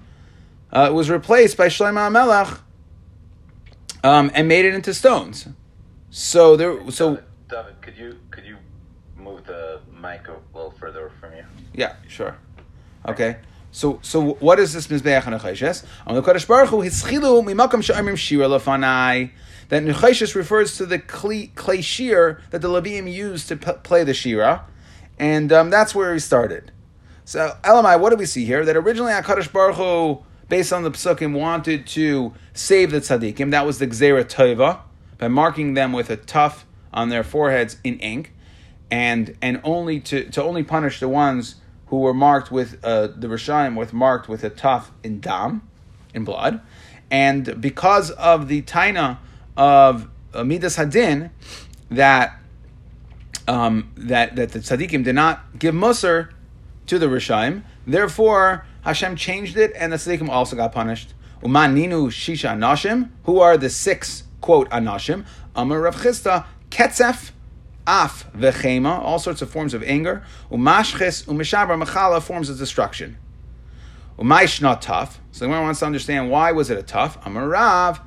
Uh, 0.72 0.88
it 0.90 0.94
was 0.94 1.10
replaced 1.10 1.58
by 1.58 1.68
Shlomo 1.68 2.10
HaMelech 2.10 2.60
um, 4.04 4.32
and 4.34 4.48
made 4.48 4.66
it 4.66 4.74
into 4.74 4.94
stones. 4.94 5.48
So 6.10 6.56
there, 6.56 6.90
so 6.92 7.22
David, 7.50 7.82
could 7.82 7.98
you 7.98 8.20
could 8.32 8.46
you 8.46 8.58
move 9.16 9.46
the 9.46 9.80
mic 9.92 10.28
a 10.28 10.38
little 10.56 10.72
further 10.72 11.12
from 11.20 11.34
you? 11.34 11.46
yeah, 11.74 11.96
sure, 12.08 12.38
okay. 13.08 13.38
So, 13.72 14.00
so 14.02 14.34
what 14.40 14.60
is 14.60 14.74
this 14.74 14.88
mizbeach 14.88 15.24
hanachayches? 15.24 15.86
On 16.08 16.16
the 16.16 16.22
Kodesh 16.22 16.48
Baruch 16.48 16.70
Hu 16.70 16.78
hischilu 16.78 17.44
mimakam 17.44 17.84
she'amrim 17.84 18.18
shira 18.18 18.48
lafanai. 18.48 19.32
That 19.70 19.84
nechayches 19.84 20.34
refers 20.34 20.78
to 20.78 20.86
the 20.86 20.98
clay, 20.98 21.48
clay 21.48 21.82
shear 21.82 22.42
that 22.52 22.62
the 22.62 22.70
Levium 22.70 23.12
used 23.12 23.50
to 23.50 23.58
p- 23.58 23.74
play 23.84 24.06
the 24.06 24.14
shira, 24.14 24.66
and 25.20 25.52
um, 25.52 25.70
that's 25.70 25.94
where 25.94 26.14
he 26.14 26.20
started. 26.20 26.72
So, 27.26 27.58
Elamai, 27.64 28.00
what 28.00 28.12
do 28.12 28.16
we 28.16 28.26
see 28.26 28.46
here? 28.46 28.64
That 28.64 28.78
originally 28.78 29.12
Hakadosh 29.12 29.52
Baruch 29.52 29.76
Hu, 29.76 30.24
based 30.48 30.72
on 30.72 30.84
the 30.84 30.92
psukim, 30.92 31.38
wanted 31.38 31.86
to 31.88 32.34
save 32.54 32.92
the 32.92 33.02
tzaddikim. 33.02 33.52
That 33.52 33.66
was 33.66 33.80
the 33.80 33.88
gzera 33.88 34.24
tova 34.24 34.80
by 35.18 35.28
marking 35.28 35.74
them 35.74 35.92
with 35.92 36.10
a 36.10 36.16
tuff 36.16 36.66
on 36.98 37.10
their 37.10 37.24
foreheads 37.24 37.78
in 37.84 38.00
ink, 38.00 38.34
and 38.90 39.38
and 39.42 39.62
only 39.64 40.00
to 40.00 40.30
to 40.32 40.44
only 40.44 40.64
punish 40.64 41.00
the 41.00 41.08
ones 41.08 41.56
who 41.88 41.98
were 42.00 42.14
marked 42.14 42.52
with 42.52 42.84
uh, 42.84 43.08
the 43.08 43.28
rishayim 43.28 43.78
with 43.78 43.94
marked 43.94 44.28
with 44.28 44.44
a 44.44 44.50
tuff 44.50 44.92
in 45.04 45.20
dam, 45.22 45.62
in 46.16 46.24
blood, 46.24 46.60
and 47.12 47.62
because 47.62 48.10
of 48.12 48.48
the 48.48 48.64
taina 48.64 49.20
of 49.56 50.10
midas 50.34 50.78
hadin, 50.78 51.30
that 51.92 52.40
um, 53.48 53.92
that 53.96 54.36
that 54.36 54.52
the 54.52 54.60
tzaddikim 54.60 55.04
did 55.04 55.16
not 55.16 55.60
give 55.60 55.76
musar 55.76 56.30
to 56.88 56.98
the 56.98 57.06
Rishaim. 57.06 57.64
Therefore, 57.86 58.66
Hashem 58.82 59.16
changed 59.16 59.56
it, 59.56 59.72
and 59.76 59.94
the 59.94 59.98
tzaddikim 59.98 60.30
also 60.30 60.56
got 60.56 60.72
punished. 60.74 61.14
Uman 61.44 61.76
ninu 61.76 62.08
shisha 62.08 62.50
anashim. 62.58 63.10
Who 63.26 63.40
are 63.40 63.56
the 63.58 63.70
six 63.70 64.24
quote 64.42 64.70
anashim? 64.72 65.26
Amar 65.56 65.82
Rav 65.82 65.96
Chisda 65.96 66.46
ketzef. 66.78 67.32
Af 67.90 68.26
vechema, 68.36 69.00
all 69.00 69.18
sorts 69.18 69.42
of 69.42 69.50
forms 69.50 69.74
of 69.74 69.82
anger. 69.84 70.24
Umashches 70.52 71.26
umishabar 71.26 71.82
machala, 71.82 72.22
forms 72.22 72.50
of 72.50 72.58
destruction. 72.58 73.18
Umaish 74.20 74.62
not 74.62 74.82
tough. 74.82 75.22
So 75.32 75.46
the 75.46 75.50
Gemara 75.50 75.64
wants 75.64 75.80
to 75.80 75.86
understand 75.86 76.30
why 76.30 76.52
was 76.52 76.70
it 76.70 76.78
a 76.78 76.84
tough? 76.84 77.18
Amar 77.26 77.48
Rav, 77.48 78.02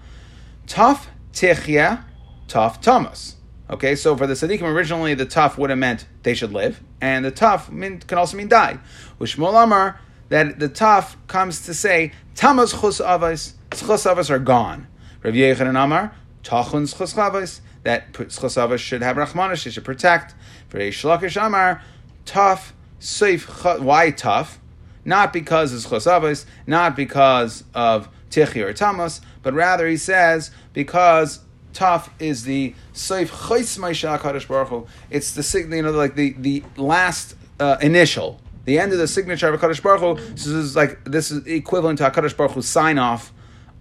tough 0.67 1.09
tichya, 1.33 2.05
tough 2.49 2.81
Thomas. 2.81 3.37
Okay, 3.71 3.95
so 3.95 4.17
for 4.17 4.27
the 4.27 4.35
tzaddikim, 4.35 4.63
originally 4.63 5.15
the 5.15 5.25
tough 5.25 5.57
would 5.57 5.71
have 5.71 5.79
meant 5.79 6.05
they 6.25 6.35
should 6.35 6.53
live, 6.53 6.83
and 7.01 7.25
the 7.25 7.31
tough 7.31 7.71
mean, 7.71 8.01
can 8.01 8.19
also 8.19 8.37
mean 8.37 8.49
die. 8.49 8.79
With 9.21 9.31
Shmuel 9.31 9.63
Amar, 9.63 10.01
that 10.29 10.59
the 10.59 10.69
tough 10.69 11.17
comes 11.29 11.65
to 11.67 11.75
say 11.75 12.13
tamas 12.35 12.73
chus 12.73 13.01
avos, 13.01 13.55
chus 13.73 14.05
avos 14.05 14.29
are 14.29 14.41
gone. 14.41 14.89
Rav 15.23 15.35
Yechanan 15.35 15.83
Amar, 15.83 16.13
tachun 16.43 16.93
chus 16.99 17.15
avos, 17.15 17.61
that 17.83 18.13
chus 18.15 18.81
should 18.81 19.03
have 19.03 19.17
rachmanish, 19.17 19.65
they 19.65 19.71
should 19.71 19.85
protect. 19.85 20.35
For 20.69 20.79
Reish 20.79 21.05
Lakish 21.05 21.43
Amar, 21.45 21.83
tough 22.25 22.75
safe. 22.99 23.65
Why 23.65 24.11
tough? 24.11 24.61
Not 25.05 25.33
because 25.33 25.73
it's 25.73 25.89
chus 25.89 26.47
not 26.67 26.95
because 26.97 27.65
of 27.75 28.09
tichi 28.31 28.63
or 28.65 28.73
tamas, 28.73 29.21
but 29.43 29.55
rather 29.55 29.89
he 29.89 29.97
says 29.97 30.51
because 30.73 31.41
tough 31.73 32.11
is 32.19 32.45
the 32.45 32.75
Seif 32.93 33.29
Chais 33.29 33.79
Maisha 33.79 34.19
Kadosh 34.19 34.47
Baruch 34.47 34.69
Hu. 34.69 34.87
It's 35.11 35.33
the 35.33 35.77
you 35.77 35.83
know 35.83 35.91
like 35.91 36.15
the 36.15 36.35
the 36.39 36.63
last 36.77 37.35
uh, 37.59 37.77
initial, 37.81 38.41
the 38.65 38.79
end 38.79 38.93
of 38.93 38.99
the 38.99 39.09
signature 39.09 39.53
of 39.53 39.61
Kadosh 39.61 39.83
Baruch 39.83 40.01
Hu. 40.19 40.37
So 40.37 40.51
this 40.51 40.65
is 40.65 40.77
like 40.77 41.05
this 41.05 41.31
is 41.31 41.47
equivalent 41.47 41.99
to 41.99 42.11
Kadosh 42.11 42.37
Baruch 42.37 42.53
Hu's 42.53 42.69
sign 42.69 42.99
off 42.99 43.33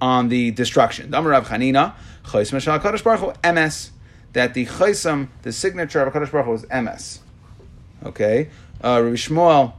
on 0.01 0.29
the 0.29 0.51
destruction. 0.51 1.13
Amar 1.13 1.32
Rav 1.32 1.48
Chanina 1.48 1.94
Maisha 2.24 2.79
Kadosh 2.79 3.03
Baruch 3.03 3.36
Hu 3.44 3.51
MS 3.51 3.91
that 4.34 4.53
the 4.53 4.65
Chaisam 4.65 5.29
the 5.41 5.51
signature 5.51 6.01
of 6.01 6.13
Kadosh 6.13 6.32
Baruch 6.32 6.46
Hu 6.46 6.53
is 6.53 6.65
MS. 6.70 7.20
Okay, 8.06 8.50
uh, 8.84 9.01
Rabbi 9.01 9.15
Shmuel 9.15 9.74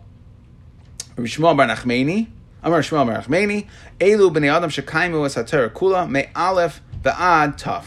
Bar 1.16 1.66
Nachmani. 1.66 2.26
Amar 2.62 2.80
Shmuel 2.80 3.06
Bar 3.06 3.22
Nachmani. 3.22 3.66
Elu 3.98 4.32
b'nei 4.32 4.54
Adam 4.54 4.70
shekaimu 4.70 5.24
es 5.26 5.36
haTorah 5.36 5.70
kula 5.70 6.10
me 6.10 6.28
aleph 6.34 6.80
va'ad 7.02 7.58
taf. 7.58 7.84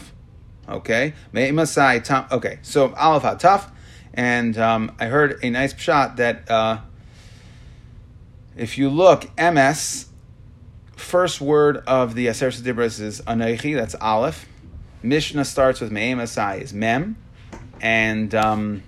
Okay, 0.68 1.12
Masai 1.32 2.00
tam. 2.00 2.26
Okay, 2.32 2.58
so 2.62 2.94
Aleph 2.94 3.22
Hataf, 3.22 3.70
and 4.14 4.56
um, 4.56 4.92
I 4.98 5.06
heard 5.06 5.38
a 5.42 5.50
nice 5.50 5.78
shot 5.78 6.16
that 6.16 6.50
uh, 6.50 6.78
if 8.56 8.78
you 8.78 8.88
look, 8.88 9.30
MS, 9.38 10.06
first 10.96 11.40
word 11.40 11.78
of 11.86 12.14
the 12.14 12.28
Aser 12.28 12.50
Dibras 12.50 13.00
is 13.00 13.20
Aneichi, 13.22 13.74
that's 13.74 13.94
Aleph. 13.96 14.46
Mishnah 15.02 15.44
starts 15.44 15.80
with 15.80 15.92
Me'em 15.92 16.18
Masai 16.18 16.60
is 16.60 16.72
Mem, 16.72 17.16
and 17.80 18.34
um, 18.34 18.82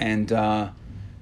and 0.00 0.32
uh, 0.32 0.70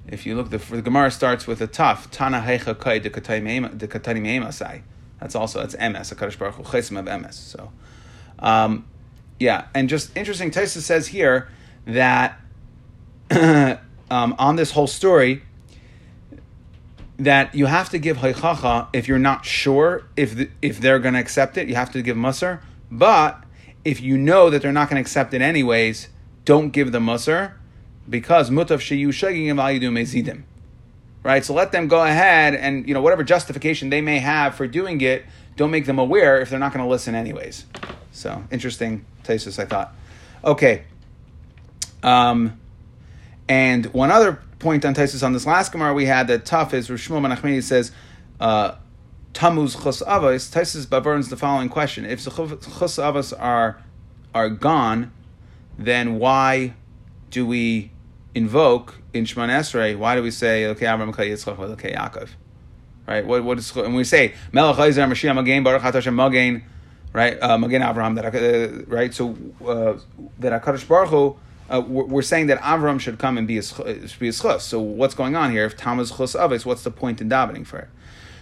if 0.07 0.25
you 0.25 0.35
look, 0.35 0.49
the, 0.49 0.57
the 0.57 0.81
Gemara 0.81 1.11
starts 1.11 1.47
with 1.47 1.61
a 1.61 1.67
Taf, 1.67 2.09
Tana 2.11 2.39
Heicha 2.39 2.77
Kai 2.79 2.99
de 2.99 3.09
Katani 3.09 4.21
Me'em 4.21 4.43
Masai. 4.43 4.83
That's 5.19 5.35
also 5.35 5.59
that's 5.59 5.75
MS, 5.75 6.11
a 6.11 6.15
Kadosh 6.15 6.37
Baruch 6.37 6.55
Hu 6.55 6.63
Chesim 6.63 6.97
of 6.97 7.21
MS. 7.21 7.35
So. 7.35 7.71
Um, 8.39 8.87
yeah, 9.41 9.67
and 9.73 9.89
just 9.89 10.15
interesting. 10.15 10.51
Taisa 10.51 10.79
says 10.79 11.07
here 11.07 11.49
that 11.85 12.39
um, 13.31 14.35
on 14.37 14.55
this 14.55 14.71
whole 14.71 14.87
story 14.87 15.43
that 17.21 17.53
you 17.53 17.67
have 17.67 17.89
to 17.89 17.99
give 17.99 18.17
haychacha 18.17 18.87
if 18.93 19.07
you're 19.07 19.19
not 19.19 19.45
sure 19.45 20.03
if 20.17 20.35
the, 20.35 20.49
if 20.59 20.79
they're 20.79 20.97
going 20.97 21.13
to 21.13 21.19
accept 21.19 21.55
it. 21.55 21.67
You 21.67 21.75
have 21.75 21.91
to 21.91 22.01
give 22.01 22.17
musar, 22.17 22.61
but 22.89 23.43
if 23.85 24.01
you 24.01 24.17
know 24.17 24.49
that 24.49 24.63
they're 24.63 24.71
not 24.71 24.89
going 24.89 24.95
to 24.95 25.01
accept 25.01 25.33
it 25.35 25.41
anyways, 25.41 26.09
don't 26.45 26.71
give 26.71 26.91
the 26.91 26.99
musar 26.99 27.53
because 28.09 28.49
mutav 28.49 28.79
sheyu 28.79 29.13
shaging 29.13 29.55
mezidim. 29.55 30.43
Right, 31.23 31.45
so 31.45 31.53
let 31.53 31.71
them 31.71 31.87
go 31.87 32.03
ahead 32.03 32.55
and 32.55 32.87
you 32.87 32.95
know 32.95 33.01
whatever 33.03 33.23
justification 33.23 33.91
they 33.91 34.01
may 34.01 34.17
have 34.17 34.55
for 34.55 34.65
doing 34.65 34.99
it, 35.01 35.23
don't 35.55 35.69
make 35.69 35.85
them 35.85 35.99
aware 35.99 36.41
if 36.41 36.49
they're 36.49 36.57
not 36.57 36.73
going 36.73 36.83
to 36.83 36.89
listen 36.89 37.13
anyways. 37.13 37.65
So 38.11 38.43
interesting 38.49 39.05
thesis, 39.23 39.59
I 39.59 39.65
thought. 39.65 39.93
Okay. 40.43 40.85
Um, 42.01 42.59
and 43.47 43.85
one 43.93 44.09
other 44.09 44.41
point 44.61 44.85
on 44.85 44.93
Taisus 44.93 45.23
on 45.23 45.33
this 45.33 45.45
last 45.45 45.71
Gemara 45.71 45.93
we 45.93 46.05
had 46.05 46.27
that 46.27 46.45
tough 46.45 46.73
is 46.73 46.87
Rishmul 46.87 47.19
Menachmeni 47.19 47.61
says 47.61 47.91
uh, 48.39 48.75
Tamuz 49.33 49.81
Chus 49.83 50.01
Avos. 50.03 50.51
Taisus 50.51 50.87
burns 51.03 51.29
the 51.29 51.37
following 51.37 51.69
question: 51.69 52.05
If 52.05 52.23
the 52.23 52.31
Chus 52.31 52.97
Avos 52.97 53.33
are 53.37 53.81
are 54.33 54.49
gone, 54.49 55.11
then 55.77 56.19
why 56.19 56.73
do 57.29 57.45
we 57.45 57.91
invoke 58.33 58.95
in 59.13 59.25
Shemon 59.25 59.49
Esrei? 59.49 59.97
Why 59.97 60.15
do 60.15 60.23
we 60.23 60.31
say 60.31 60.65
okay 60.67 60.85
Avram 60.85 61.15
Kay 61.15 61.29
Yitzchak 61.29 61.59
okay 61.59 61.93
Yaakov? 61.93 62.29
Right? 63.07 63.25
What 63.25 63.43
what 63.43 63.57
is 63.57 63.75
and 63.75 63.95
we 63.95 64.03
say 64.03 64.35
Melech 64.51 64.77
Chayzer 64.77 65.09
Mashiach 65.09 65.33
Magain 65.33 65.63
Baruch 65.63 65.81
Hashem 65.81 66.15
Magain 66.15 66.63
right? 67.13 67.41
Uh, 67.41 67.57
Magen 67.57 67.81
Avraham, 67.81 68.15
that 68.15 68.33
uh, 68.33 68.85
right? 68.87 69.13
So 69.13 69.35
uh, 69.65 69.97
that 70.39 70.61
Hakadosh 70.61 70.87
Baruch 70.87 71.09
Hu, 71.09 71.37
uh, 71.71 71.79
we're 71.79 72.21
saying 72.21 72.47
that 72.47 72.59
Avram 72.59 72.99
should 72.99 73.17
come 73.17 73.37
and 73.37 73.47
be 73.47 73.57
a 73.57 73.63
be 74.19 74.27
a 74.27 74.33
chus. 74.33 74.65
So 74.65 74.79
what's 74.79 75.15
going 75.15 75.35
on 75.35 75.51
here? 75.51 75.65
If 75.65 75.77
Tammuz 75.77 76.11
chus 76.11 76.35
avis, 76.35 76.65
what's 76.65 76.83
the 76.83 76.91
point 76.91 77.21
in 77.21 77.29
davening 77.29 77.65
for 77.65 77.79
it? 77.79 77.87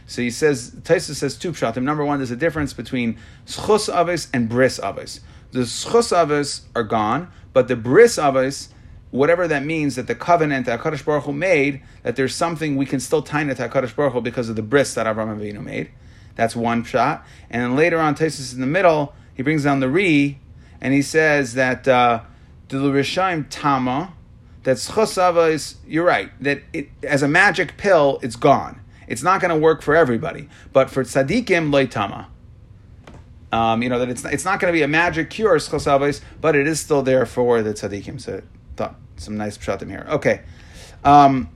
So 0.08 0.24
he 0.24 0.32
says, 0.32 0.72
Taisa 0.72 1.14
says 1.14 1.38
two 1.38 1.52
pshatim. 1.52 1.84
Number 1.84 2.04
one, 2.04 2.18
there's 2.18 2.32
a 2.32 2.36
difference 2.36 2.74
between 2.74 3.20
schus 3.46 3.88
avis 3.94 4.28
and 4.34 4.50
bris 4.50 4.80
avis. 4.80 5.20
The 5.52 5.60
schus 5.60 6.12
avis 6.12 6.62
are 6.76 6.84
gone, 6.84 7.30
but 7.54 7.68
the 7.68 7.76
bris 7.76 8.18
avis, 8.18 8.70
whatever 9.12 9.48
that 9.48 9.64
means, 9.64 9.96
that 9.96 10.08
the 10.08 10.16
covenant 10.16 10.66
that 10.66 10.80
Hakadosh 10.80 11.06
Baruch 11.06 11.26
Hu 11.26 11.34
made, 11.34 11.84
that 12.02 12.16
there's 12.16 12.34
something 12.34 12.76
we 12.76 12.88
can 12.88 13.00
still 13.00 13.22
tie 13.22 13.44
to 13.44 13.54
Hakadosh 13.54 13.96
Baruch 13.96 14.14
Hu 14.14 14.22
because 14.22 14.50
of 14.50 14.56
the 14.56 14.64
bris 14.64 14.96
that 14.96 15.06
Avram 15.06 15.38
Avinu 15.38 15.64
made. 15.64 15.92
That's 16.34 16.56
one 16.56 16.84
shot. 16.84 17.24
And 17.52 17.62
then 17.62 17.76
later 17.76 18.00
on, 18.00 18.16
Taisus 18.16 18.56
in 18.56 18.62
the 18.62 18.68
middle, 18.68 19.14
he 19.36 19.44
brings 19.44 19.64
down 19.64 19.80
the 19.80 19.90
Re, 19.90 20.40
and 20.82 20.94
he 20.94 21.04
says 21.04 21.54
that 21.54 21.84
the 21.84 22.24
Rishaim 22.78 23.46
Tama, 23.50 24.14
that 24.64 24.78
Schosava 24.78 25.52
is, 25.52 25.76
you're 25.88 26.06
right, 26.06 26.32
that 26.44 26.62
it, 26.74 26.90
as 27.04 27.24
a 27.24 27.28
magic 27.28 27.78
pill, 27.78 28.20
it's 28.22 28.36
gone. 28.36 28.82
It's 29.08 29.24
not 29.24 29.42
going 29.42 29.50
to 29.50 29.60
work 29.60 29.82
for 29.82 29.96
everybody. 29.96 30.50
But 30.72 30.90
for 30.90 31.04
Tzadikim, 31.04 31.72
Loitama. 31.72 32.28
Um, 33.52 33.82
you 33.82 33.90
know, 33.90 33.98
that 34.00 34.10
it's, 34.10 34.24
it's 34.26 34.46
not 34.46 34.60
going 34.60 34.72
to 34.72 34.78
be 34.78 34.84
a 34.84 34.88
magic 34.88 35.32
cure, 35.32 35.58
Schosava, 35.58 36.22
but 36.40 36.56
it 36.56 36.68
is 36.68 36.80
still 36.80 37.02
there 37.02 37.26
for 37.26 37.64
the 37.64 37.74
Tzadikim. 37.74 38.22
So 38.22 38.44
thought 38.76 38.96
some 39.18 39.38
nice 39.38 39.58
pshatim 39.58 39.90
here. 39.90 40.06
Okay. 40.10 40.42
Um, 41.04 41.50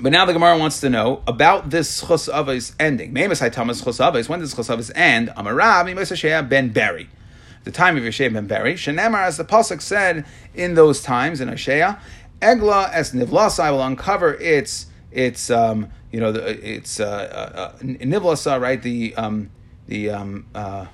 But 0.00 0.12
now 0.12 0.24
the 0.26 0.32
Gemara 0.32 0.56
wants 0.56 0.80
to 0.82 0.90
know 0.90 1.22
about 1.26 1.70
this 1.70 2.06
chus 2.06 2.28
avos 2.28 2.72
ending. 2.78 3.12
Memes 3.12 3.40
haitamas 3.40 3.82
chus 3.82 3.98
avos. 3.98 4.28
When 4.28 4.38
does 4.38 4.54
chus 4.54 4.68
avos 4.68 4.92
end? 4.94 5.30
Amarav 5.30 5.86
mimas 5.86 6.48
ben 6.48 6.68
Beri. 6.68 7.08
The 7.68 7.72
time 7.72 7.98
of 7.98 8.02
Yeshua 8.02 8.32
ben 8.32 8.46
Beri. 8.46 8.76
Shenemar, 8.76 9.26
as 9.26 9.36
the 9.36 9.44
pasuk 9.44 9.82
said 9.82 10.24
in 10.54 10.72
those 10.72 11.02
times 11.02 11.42
in 11.42 11.48
Hosea, 11.48 12.00
Egla 12.40 12.90
as 12.90 13.12
nivlasai 13.12 13.70
will 13.70 13.82
uncover 13.82 14.32
its 14.36 14.86
its 15.12 15.50
um, 15.50 15.90
you 16.10 16.18
know 16.18 16.32
the, 16.32 16.48
its 16.66 16.98
uh, 16.98 17.04
uh, 17.04 17.60
uh 17.60 17.78
nivlasa 17.80 18.58
right 18.58 18.80
the 18.80 19.14
um, 19.16 19.50
the 19.86 20.08
um, 20.08 20.46
uh, 20.54 20.86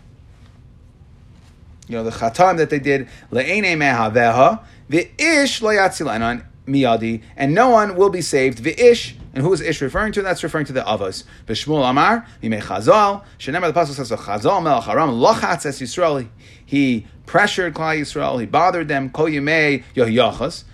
you 1.86 1.94
know 1.94 2.02
the 2.02 2.10
chatam 2.10 2.56
that 2.56 2.70
they 2.70 2.80
did 2.80 3.06
le'ene 3.30 3.76
mehaveha 3.76 4.64
the 4.88 5.08
ish 5.16 5.60
layatzilan 5.60 6.44
miyadi, 6.66 7.22
and 7.36 7.54
no 7.54 7.68
one 7.68 7.94
will 7.94 8.10
be 8.10 8.20
saved. 8.20 8.58
V'ish, 8.58 9.14
and 9.34 9.42
who 9.42 9.52
is 9.52 9.60
ish 9.60 9.82
referring 9.82 10.12
to? 10.12 10.22
That's 10.22 10.42
referring 10.44 10.66
to 10.66 10.72
the 10.72 10.82
avos. 10.82 11.24
B'shmuel 11.46 11.88
amar 11.90 12.24
mimei 12.40 12.62
Chazael. 12.62 13.24
Shenemar 13.38 13.72
the 13.72 13.78
pasuk 13.78 13.94
says 13.94 14.10
Chazael 14.10 14.62
melech 14.62 14.84
haram 14.84 15.10
lochatz 15.10 15.66
es 15.66 15.80
Yisrael. 15.80 16.28
He 16.64 17.06
pressured 17.26 17.74
Klal 17.74 18.00
Yisrael. 18.00 18.38
He 18.38 18.46
bothered 18.46 18.86
them. 18.86 19.10
Kol 19.10 19.26
yimei 19.26 19.82
yohyachas 19.96 20.64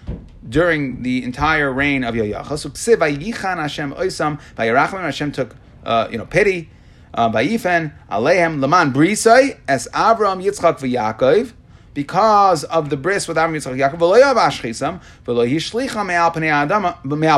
during 0.46 1.02
the 1.02 1.24
entire 1.24 1.72
reign 1.72 2.04
of 2.04 2.14
Yoyachas. 2.14 2.66
Uksiv 2.70 2.96
vayichan 2.96 3.56
Hashem 3.56 3.94
oisam 3.94 4.38
vayirachim 4.56 5.00
Hashem 5.00 5.32
took 5.32 5.56
uh, 5.84 6.08
you 6.10 6.18
know 6.18 6.26
pity. 6.26 6.68
Uh, 7.14 7.30
vayifen 7.30 7.92
alehem 8.10 8.60
leman 8.60 8.92
brisai 8.92 9.58
es 9.66 9.88
Avram 9.88 10.44
Yitzchak 10.44 10.78
v'Yakov 10.78 11.54
because 11.92 12.62
of 12.64 12.88
the 12.88 12.96
bris 12.96 13.26
with 13.26 13.36
Avram 13.36 13.56
Yitzchak 13.56 13.76
Yaakov, 13.76 13.98
v'lo 13.98 14.20
yav 14.20 14.36
ashchisam, 14.36 15.00
v'lo 15.26 15.48
yishlicha 15.50 16.06
me'al 16.06 16.30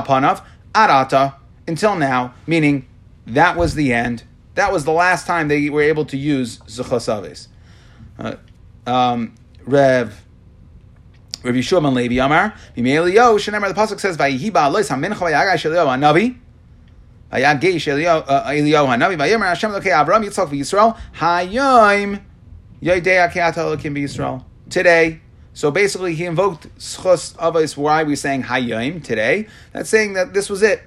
panav 0.03 0.45
arata, 0.75 1.35
until 1.67 1.97
now, 1.97 2.35
meaning 2.47 2.87
that 3.27 3.57
was 3.57 3.75
the 3.75 3.93
end. 3.93 4.25
That 4.55 4.73
was 4.73 4.85
the 4.85 4.93
last 4.93 5.27
time 5.27 5.49
they 5.49 5.71
were 5.71 5.83
able 5.83 6.05
to 6.07 6.17
use 6.17 6.59
Zuchasavis. 6.59 7.49
Uh, 8.19 8.37
um, 8.87 9.35
Rev, 9.65 10.25
Rev 11.43 11.55
Yeshua 11.55 11.83
ben 11.83 11.95
Levi 11.95 12.19
Amar, 12.25 12.55
V'me'eliyo, 12.77 13.39
Shenemar, 13.39 13.69
the 13.69 13.75
Pasuk 13.75 14.01
says, 14.01 14.17
V'yihi 14.17 14.51
ba'alois 14.51 14.89
ha'mincha 14.89 15.15
v'yagai 15.15 15.55
sheliyo 15.55 15.87
ha'navi, 15.87 16.37
v'yagei 17.33 17.77
sheliyo 17.77 18.27
ha'eliyo 18.27 18.87
ha'navi, 18.87 19.17
v'yomer 19.17 19.49
Hashem 19.49 19.71
lokei 19.71 19.93
Avram 19.93 20.25
Yitzchak 20.25 20.49
v'Yisrael, 20.49 20.97
ha'yoim, 21.15 22.21
Today, 24.69 25.21
so 25.55 25.71
basically, 25.71 26.15
he 26.15 26.25
invoked 26.25 26.75
schus 26.79 27.35
avos. 27.37 27.77
Why 27.77 28.05
we 28.05 28.17
saying 28.17 28.45
hayim 28.45 29.05
today? 29.05 29.49
That's 29.73 29.91
saying 29.91 30.15
that 30.15 30.33
this 30.33 30.49
was 30.49 30.63
it. 30.63 30.83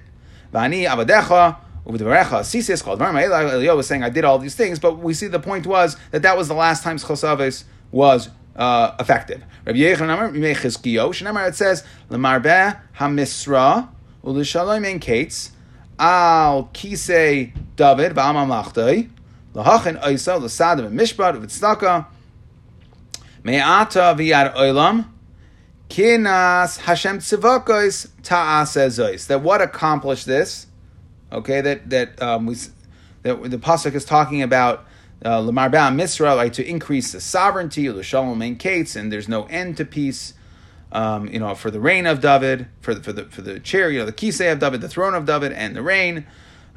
Vani 0.53 0.87
avadecha 0.87 1.57
Sisis 1.85 2.83
called 2.83 2.99
Eliyahu 2.99 3.77
was 3.77 3.87
saying 3.87 4.03
I 4.03 4.09
did 4.09 4.25
all 4.25 4.39
these 4.39 4.55
things, 4.55 4.79
but 4.79 4.97
we 4.97 5.13
see 5.13 5.27
the 5.27 5.39
point 5.39 5.67
was 5.67 5.97
that 6.11 6.23
that 6.23 6.35
was 6.35 6.47
the 6.47 6.55
last 6.55 6.83
time 6.83 6.97
schus 6.97 7.23
avos 7.23 7.63
was 7.91 8.29
uh, 8.55 8.95
effective. 8.99 9.43
Rabbi 9.65 9.79
Yechon 9.79 11.47
it 11.47 11.55
says 11.55 11.83
Lemarbeh 12.09 12.79
Hamisra 12.97 13.89
Ulishalom 14.23 14.85
En 14.85 14.99
Kates 14.99 15.51
Al 15.99 16.69
Kisei 16.73 17.53
David 17.75 18.13
Ba'amam 18.13 18.47
Lachtoi 18.47 19.09
Lahachin 19.53 20.01
Oisa, 20.01 20.39
Lasadim, 20.39 20.91
Mishpat, 20.91 21.39
Vitzdaka, 21.41 22.07
Me'ata 23.45 24.15
v'yad 24.17 24.55
oilam, 24.55 25.05
Kinas 25.87 26.79
Hashem 26.79 27.19
Tzivakos 27.19 28.09
Ta'asezois. 28.23 29.27
That 29.27 29.41
what 29.41 29.61
accomplished 29.61 30.25
this? 30.25 30.65
Okay, 31.31 31.61
that 31.61 31.91
that 31.91 32.19
um, 32.23 32.47
we 32.47 32.55
that 33.21 33.51
the 33.51 33.59
pasuk 33.59 33.93
is 33.93 34.03
talking 34.03 34.41
about 34.41 34.87
Lamar 35.23 35.67
uh, 35.67 35.91
Misra, 35.91 36.35
like 36.35 36.53
to 36.53 36.67
increase 36.67 37.11
the 37.11 37.21
sovereignty 37.21 37.85
of 37.85 37.95
the 37.95 38.01
Shalom 38.01 38.41
and 38.41 38.57
Kates, 38.57 38.95
and 38.95 39.11
there's 39.11 39.29
no 39.29 39.43
end 39.45 39.77
to 39.77 39.85
peace. 39.85 40.33
Um, 40.91 41.27
you 41.27 41.37
know, 41.37 41.53
for 41.53 41.69
the 41.69 41.79
reign 41.79 42.07
of 42.07 42.21
David, 42.21 42.67
for 42.81 42.95
the 42.95 43.03
for 43.03 43.13
the 43.13 43.25
for 43.25 43.43
the 43.43 43.59
chair, 43.59 43.91
you 43.91 43.99
know, 43.99 44.05
the 44.05 44.13
kisei 44.13 44.51
of 44.51 44.57
David, 44.57 44.81
the 44.81 44.89
throne 44.89 45.13
of 45.13 45.27
David, 45.27 45.51
and 45.51 45.75
the 45.75 45.83
reign. 45.83 46.25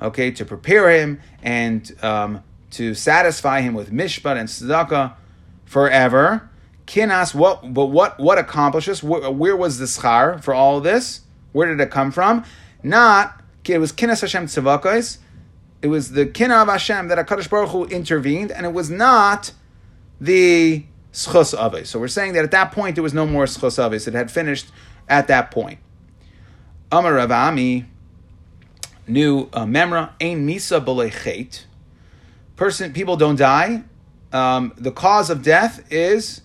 Okay, 0.03 0.31
to 0.33 0.45
prepare 0.45 0.91
him 0.91 1.19
and 1.43 1.97
um, 2.05 2.43
to 2.73 2.95
satisfy 2.95 3.63
him 3.63 3.73
with 3.73 3.91
mishpat 3.91 4.37
and 4.37 4.51
tzedakah 4.51 5.15
forever. 5.65 6.51
Kinas, 6.89 7.35
what, 7.35 7.75
but 7.75 7.87
what, 7.87 8.19
what 8.19 8.39
accomplishes? 8.39 9.03
Where, 9.03 9.31
where 9.31 9.55
was 9.55 9.79
the 9.79 9.85
schar 9.85 10.43
for 10.43 10.55
all 10.55 10.81
this? 10.81 11.21
Where 11.53 11.69
did 11.69 11.81
it 11.83 11.91
come 11.91 12.11
from? 12.11 12.45
Not, 12.83 13.43
it 13.67 13.77
was 13.77 13.93
kinas 13.93 14.23
Hashem 14.23 14.47
tzedakahs. 14.47 15.19
It 15.83 15.89
was 15.89 16.13
the 16.13 16.25
kina 16.25 16.55
of 16.55 16.69
Hashem 16.69 17.09
that 17.09 17.19
HaKadosh 17.19 17.51
Baruch 17.51 17.69
Hu 17.69 17.85
intervened, 17.85 18.51
and 18.51 18.65
it 18.65 18.73
was 18.73 18.89
not 18.89 19.53
the 20.19 20.87
schus 21.13 21.55
aves. 21.55 21.91
So 21.91 22.01
we're 22.01 22.09
saying 22.09 22.33
that 22.33 22.45
at 22.45 22.53
that 22.53 22.73
point 22.73 22.97
there 22.97 23.03
was 23.03 23.13
no 23.13 23.27
more 23.27 23.45
schus 23.45 23.79
aves. 23.79 24.09
It 24.09 24.15
had 24.15 24.31
finished 24.31 24.69
at 25.09 25.29
that 25.29 25.51
point. 25.51 25.81
Amar 26.91 27.13
Ravami, 27.13 27.85
new 29.07 29.51
uh, 29.53 29.67
memra, 29.67 30.13
ein 30.23 30.47
misa 30.49 31.65
person 32.57 32.93
people 32.95 33.17
don't 33.19 33.37
die. 33.37 33.85
Um, 34.33 34.73
the 34.79 34.91
cause 34.91 35.29
of 35.29 35.43
death 35.43 35.87
is 35.93 36.41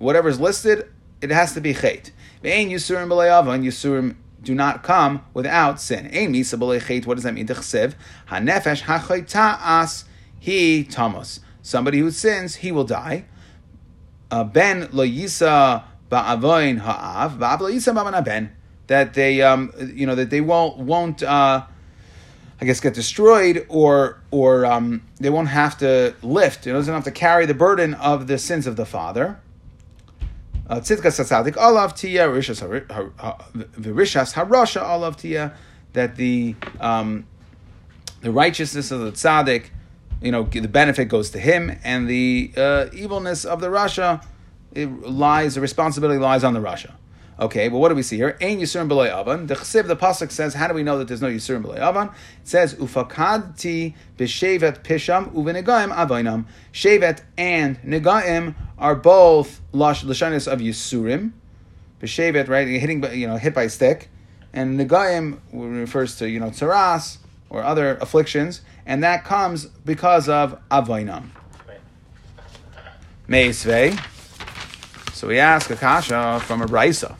whatever 0.00 0.28
is 0.28 0.40
listed. 0.40 0.90
It 1.20 1.30
has 1.30 1.52
to 1.54 1.60
be 1.60 1.74
chait. 1.74 2.10
Ve'ein 2.42 2.70
yisurim 2.70 3.08
b'le'avan 3.08 3.64
yisurim 3.64 4.16
do 4.42 4.54
not 4.54 4.82
come 4.82 5.24
without 5.34 5.80
sin. 5.80 6.06
Ein 6.06 6.32
misa 6.32 6.58
b'le'chait. 6.58 7.06
What 7.06 7.14
does 7.14 7.24
that 7.24 7.34
mean? 7.34 7.46
Dechsev 7.46 7.94
hanefesh 8.28 8.82
hachayta'as 8.82 10.04
he 10.38 10.82
tamos. 10.84 11.40
Somebody 11.62 11.98
who 11.98 12.10
sins, 12.10 12.56
he 12.56 12.72
will 12.72 12.84
die. 12.84 13.26
Uh, 14.30 14.44
ben 14.44 14.88
lo 14.92 15.04
yisa 15.06 15.84
ba'avoin 16.10 16.78
ha'av 16.78 17.38
ba'av 17.38 17.58
yisa 17.70 18.24
ben. 18.24 18.56
That 18.86 19.14
they, 19.14 19.42
um, 19.42 19.72
you 19.94 20.06
know, 20.06 20.16
that 20.16 20.30
they 20.30 20.40
won't 20.40 20.78
won't. 20.78 21.22
Uh, 21.22 21.66
I 22.62 22.66
guess, 22.66 22.80
get 22.80 22.92
destroyed, 22.92 23.64
or 23.68 24.20
or 24.30 24.66
um, 24.66 25.02
they 25.18 25.30
won't 25.30 25.48
have 25.48 25.78
to 25.78 26.14
lift. 26.22 26.66
It 26.66 26.72
doesn't 26.72 26.92
have 26.92 27.04
to 27.04 27.10
carry 27.10 27.46
the 27.46 27.54
burden 27.54 27.94
of 27.94 28.26
the 28.26 28.36
sins 28.36 28.66
of 28.66 28.76
the 28.76 28.84
father. 28.84 29.40
Tzidkas 30.76 31.18
Satzadik 31.18 31.56
Olav 31.56 31.94
Tia, 31.94 32.28
Rishas 32.28 32.62
Harasha 34.34 34.88
Olav 34.88 35.16
Tia, 35.16 35.52
that 35.92 36.16
the 36.16 36.54
um, 36.80 37.26
the 38.20 38.30
righteousness 38.30 38.90
of 38.90 39.00
the 39.00 39.12
tzaddik, 39.12 39.66
you 40.20 40.30
know, 40.30 40.44
the 40.44 40.68
benefit 40.68 41.06
goes 41.06 41.30
to 41.30 41.38
him, 41.38 41.76
and 41.82 42.08
the 42.08 42.52
uh, 42.56 42.86
evilness 42.92 43.44
of 43.44 43.60
the 43.60 43.68
rasha, 43.68 44.22
it 44.72 44.86
lies, 44.86 45.54
the 45.54 45.60
responsibility 45.60 46.20
lies 46.20 46.44
on 46.44 46.54
the 46.54 46.60
rasha. 46.60 46.92
Okay, 47.40 47.70
well, 47.70 47.80
what 47.80 47.88
do 47.88 47.94
we 47.94 48.02
see 48.02 48.16
here? 48.16 48.36
Ain 48.42 48.60
Yisurim 48.60 48.86
B'loi 48.86 49.10
Avan. 49.10 49.48
The 49.48 49.54
Chsiv, 49.54 49.86
the 49.86 49.96
Pasuk 49.96 50.30
says, 50.30 50.52
how 50.52 50.68
do 50.68 50.74
we 50.74 50.82
know 50.82 50.98
that 50.98 51.08
there's 51.08 51.22
no 51.22 51.28
Yisurim 51.28 51.64
B'loi 51.64 51.78
Avan? 51.78 52.08
It 52.08 52.48
says, 52.48 52.74
Ufakadti 52.74 53.94
B'shevet 54.18 54.82
Pisham 54.82 55.32
Uvenegaim 55.32 55.90
Avainam. 55.90 56.44
Shevet 56.70 57.22
and 57.38 57.80
Negaim 57.80 58.54
are 58.76 58.94
both 58.94 59.62
Lashanis 59.72 60.52
of 60.52 60.58
Yisurim. 60.58 61.32
B'shevet, 62.02 62.48
right, 62.50 62.68
hitting, 62.68 63.02
you 63.14 63.26
know, 63.26 63.38
hit 63.38 63.54
by 63.54 63.62
a 63.62 63.70
stick. 63.70 64.10
And 64.52 64.78
Negaim 64.78 65.38
refers 65.50 66.16
to, 66.16 66.28
you 66.28 66.40
know, 66.40 66.50
Tsaras 66.50 67.16
or 67.48 67.62
other 67.62 67.96
afflictions. 68.02 68.60
And 68.84 69.02
that 69.02 69.24
comes 69.24 69.64
because 69.64 70.28
of 70.28 70.60
Avainam. 70.70 71.30
Meisvei. 73.26 73.98
So 75.14 75.28
we 75.28 75.38
ask 75.38 75.70
Akasha 75.70 76.40
from 76.40 76.60
a 76.60 76.66
Brisa. 76.66 77.16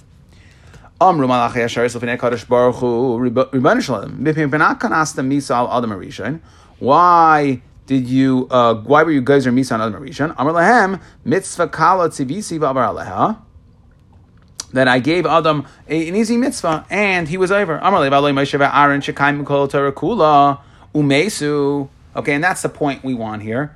Amru 1.03 1.27
Malachi 1.27 1.63
Asher 1.63 1.87
Sofine 1.87 2.19
Kadosh 2.19 2.47
Baruch 2.47 2.77
Hu 2.77 3.19
Ribbon 3.19 3.81
Shalom 3.81 4.19
Misa 4.19 5.77
Adam 5.77 5.91
Arishan. 5.91 6.41
Why 6.79 7.63
did 7.87 8.07
you? 8.07 8.47
Uh, 8.51 8.75
why 8.75 9.03
were 9.03 9.11
you 9.11 9.23
guys 9.23 9.47
or 9.47 9.53
Misa 9.53 9.73
on 9.73 9.81
Adam 9.81 10.03
Arishan? 10.03 10.35
Amr 10.39 10.53
Lahem 10.53 11.01
Mitzvah 11.25 11.69
Kala 11.69 12.11
Tzivisi 12.11 12.59
V'Avar 12.59 12.95
Aleha. 12.95 13.41
That 14.75 14.89
I 14.89 14.99
gave 14.99 15.25
Adam 15.25 15.67
a, 15.89 16.09
an 16.09 16.15
easy 16.15 16.37
mitzvah 16.37 16.85
and 16.91 17.29
he 17.29 17.39
was 17.39 17.51
over. 17.51 17.81
Amr 17.81 17.97
Levalei 17.97 18.35
Moshe 18.35 18.61
Aaron 18.61 19.01
Shekaim 19.01 19.43
Mikol 19.43 19.71
Torah 19.71 19.93
Kula 19.93 20.61
Umesu. 20.95 21.89
Okay, 22.15 22.35
and 22.35 22.45
that's 22.45 22.61
the 22.61 22.69
point 22.69 23.03
we 23.03 23.15
want 23.15 23.41
here. 23.41 23.75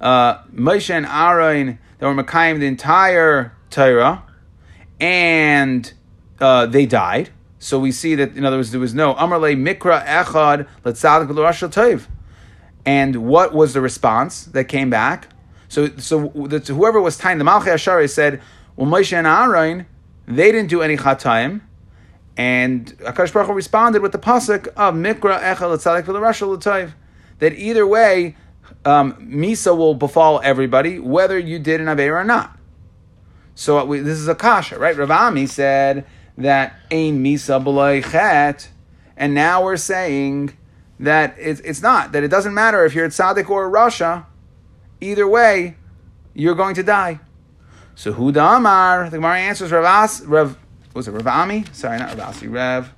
Uh, 0.00 0.42
Moshe 0.52 0.90
and 0.90 1.06
Aaron 1.06 1.78
they 1.98 2.06
were 2.06 2.14
Mekayim 2.14 2.58
the 2.58 2.66
entire 2.66 3.52
Torah 3.70 4.24
and 4.98 5.92
uh, 6.44 6.66
they 6.66 6.84
died. 6.84 7.30
So 7.58 7.78
we 7.78 7.90
see 7.90 8.14
that, 8.16 8.36
in 8.36 8.44
other 8.44 8.58
words, 8.58 8.70
there 8.70 8.80
was 8.80 8.94
no 8.94 9.14
Amarle 9.14 9.56
Mikra 9.56 10.04
Echad 10.04 10.68
Letzadik 10.84 11.30
L'Rashal 11.30 11.70
Tov. 11.72 12.06
And 12.84 13.16
what 13.24 13.54
was 13.54 13.72
the 13.72 13.80
response 13.80 14.44
that 14.44 14.64
came 14.64 14.90
back? 14.90 15.28
So, 15.68 15.88
so 15.96 16.28
the, 16.34 16.58
whoever 16.58 17.00
was 17.00 17.16
tying 17.16 17.38
the 17.38 17.44
Malchi 17.44 17.72
Ashari 17.72 18.10
said, 18.10 18.42
well, 18.76 18.86
Moshe 18.86 19.14
and 19.14 19.26
Aaron, 19.26 19.86
they 20.26 20.52
didn't 20.52 20.68
do 20.68 20.82
any 20.82 20.98
Chatayim, 20.98 21.62
And 22.36 22.86
Akash 22.98 23.32
Baruch 23.32 23.46
Hu 23.46 23.54
responded 23.54 24.02
with 24.02 24.12
the 24.12 24.18
pasuk 24.18 24.66
of 24.76 24.94
Mikra 24.94 25.40
Echel 25.40 25.74
Tzadik 25.78 26.04
V'Larashal 26.04 26.58
L'Toiv, 26.58 26.92
that 27.38 27.54
either 27.54 27.86
way, 27.86 28.36
um, 28.84 29.14
Misa 29.14 29.74
will 29.74 29.94
befall 29.94 30.42
everybody, 30.44 30.98
whether 30.98 31.38
you 31.38 31.58
did 31.58 31.80
an 31.80 31.86
Aveira 31.86 32.20
or 32.20 32.24
not. 32.24 32.58
So 33.54 33.82
we, 33.84 34.00
this 34.00 34.18
is 34.18 34.28
a 34.28 34.34
kasha, 34.34 34.78
right? 34.78 34.96
Ravami 34.96 35.48
said 35.48 36.04
that 36.36 36.74
Ein 36.90 37.22
Misa 37.22 38.10
Chet, 38.10 38.68
and 39.16 39.34
now 39.34 39.62
we're 39.64 39.76
saying 39.76 40.56
that 41.00 41.34
it's, 41.38 41.60
it's 41.60 41.82
not, 41.82 42.12
that 42.12 42.22
it 42.22 42.28
doesn't 42.28 42.54
matter 42.54 42.84
if 42.84 42.94
you're 42.94 43.04
a 43.04 43.08
tzaddik 43.08 43.48
or 43.48 43.66
a 43.66 43.70
Rasha, 43.70 44.26
either 45.00 45.26
way, 45.28 45.76
you're 46.34 46.54
going 46.54 46.74
to 46.74 46.82
die. 46.82 47.20
So 47.94 48.12
Huda 48.12 48.56
Amar, 48.56 49.10
the 49.10 49.18
Gemara 49.18 49.38
answers 49.38 49.70
Ravas, 49.70 50.22
Rav, 50.26 50.58
was 50.94 51.06
it 51.06 51.12
Rav 51.12 51.26
Ami? 51.26 51.64
Sorry, 51.72 51.98
not 51.98 52.16
Ravasi, 52.16 52.52
Rav 52.52 52.92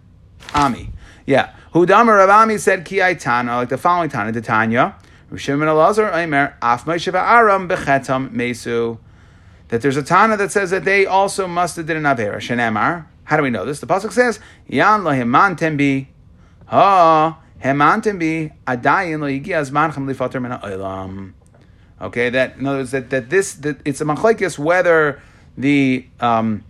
Ami. 0.54 0.90
Yeah. 1.26 1.54
Huda 1.74 2.06
Rav 2.06 2.30
Ami 2.30 2.56
said 2.56 2.84
Ki 2.84 3.00
like 3.00 3.20
the 3.68 3.78
following 3.78 4.08
Tana, 4.08 4.32
the 4.32 4.40
Tanya, 4.40 4.96
Rishim 5.30 5.54
and 5.54 5.64
Elazar, 5.64 6.14
Aimer, 6.14 6.56
Af 6.62 6.88
Aram 6.88 7.68
Bechetam 7.68 8.30
Mesu. 8.32 8.98
That 9.68 9.82
there's 9.82 9.96
a 9.96 10.02
Tana 10.02 10.36
that 10.36 10.52
says 10.52 10.70
that 10.70 10.84
they 10.84 11.04
also 11.04 11.46
must 11.48 11.76
have 11.76 11.86
did 11.86 11.96
an 11.96 12.04
Avera. 12.04 12.36
Shenemar. 12.36 13.06
How 13.26 13.36
do 13.36 13.42
we 13.42 13.50
know 13.50 13.64
this? 13.64 13.80
The 13.80 13.86
Pasuk 13.86 14.12
says, 14.12 14.40
Yan 14.68 15.02
Lahiman 15.02 15.56
bi. 15.76 16.08
Ha, 16.66 17.38
Hemantim 17.62 18.18
bi, 18.18 18.54
Adayin 18.66 19.20
lo 19.20 19.28
yigi 19.28 19.48
azmanchem 19.48 20.06
lifater 20.06 20.40
min 20.40 20.52
ha'olam. 20.52 21.32
Okay, 22.00 22.30
that 22.30 22.58
in 22.58 22.66
other 22.66 22.78
words 22.78 22.90
that, 22.92 23.10
that 23.10 23.30
this 23.30 23.54
that 23.54 23.78
it's 23.84 24.00
a 24.00 24.04
machlekes 24.04 24.58
whether 24.58 25.20
the 25.56 26.06
um, 26.20 26.62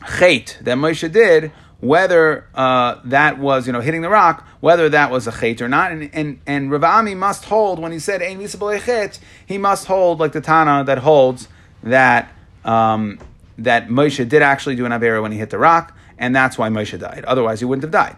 chait 0.00 0.58
that 0.60 0.78
Moshe 0.78 1.10
did, 1.10 1.50
whether 1.80 2.46
uh, 2.54 3.00
that 3.04 3.38
was 3.38 3.66
you 3.66 3.72
know 3.72 3.80
hitting 3.80 4.02
the 4.02 4.08
rock, 4.08 4.46
whether 4.60 4.88
that 4.88 5.10
was 5.10 5.26
a 5.26 5.32
chait 5.32 5.60
or 5.60 5.68
not, 5.68 5.90
and 5.90 6.08
and 6.12 6.40
and 6.46 6.70
Ravami 6.70 7.16
must 7.16 7.46
hold 7.46 7.78
when 7.78 7.92
he 7.92 7.98
said 7.98 8.22
ein 8.22 8.40
chet, 8.46 9.18
he 9.44 9.58
must 9.58 9.86
hold 9.86 10.20
like 10.20 10.32
the 10.32 10.40
Tana 10.40 10.84
that 10.84 10.98
holds 10.98 11.48
that 11.82 12.32
um, 12.64 13.18
that 13.58 13.88
Moshe 13.88 14.26
did 14.28 14.42
actually 14.42 14.76
do 14.76 14.86
an 14.86 14.92
avera 14.92 15.20
when 15.20 15.32
he 15.32 15.38
hit 15.38 15.50
the 15.50 15.58
rock, 15.58 15.96
and 16.16 16.34
that's 16.34 16.56
why 16.56 16.68
Moshe 16.68 16.98
died. 16.98 17.24
Otherwise, 17.26 17.60
he 17.60 17.64
wouldn't 17.64 17.82
have 17.82 17.92
died. 17.92 18.16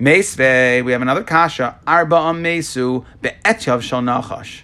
Meisve, 0.00 0.84
we 0.84 0.92
have 0.92 1.02
another 1.02 1.24
kasha, 1.24 1.78
arba 1.86 2.32
mesu 2.32 3.04
be'etyav 3.22 3.82
shal 3.82 4.02
nachash 4.02 4.62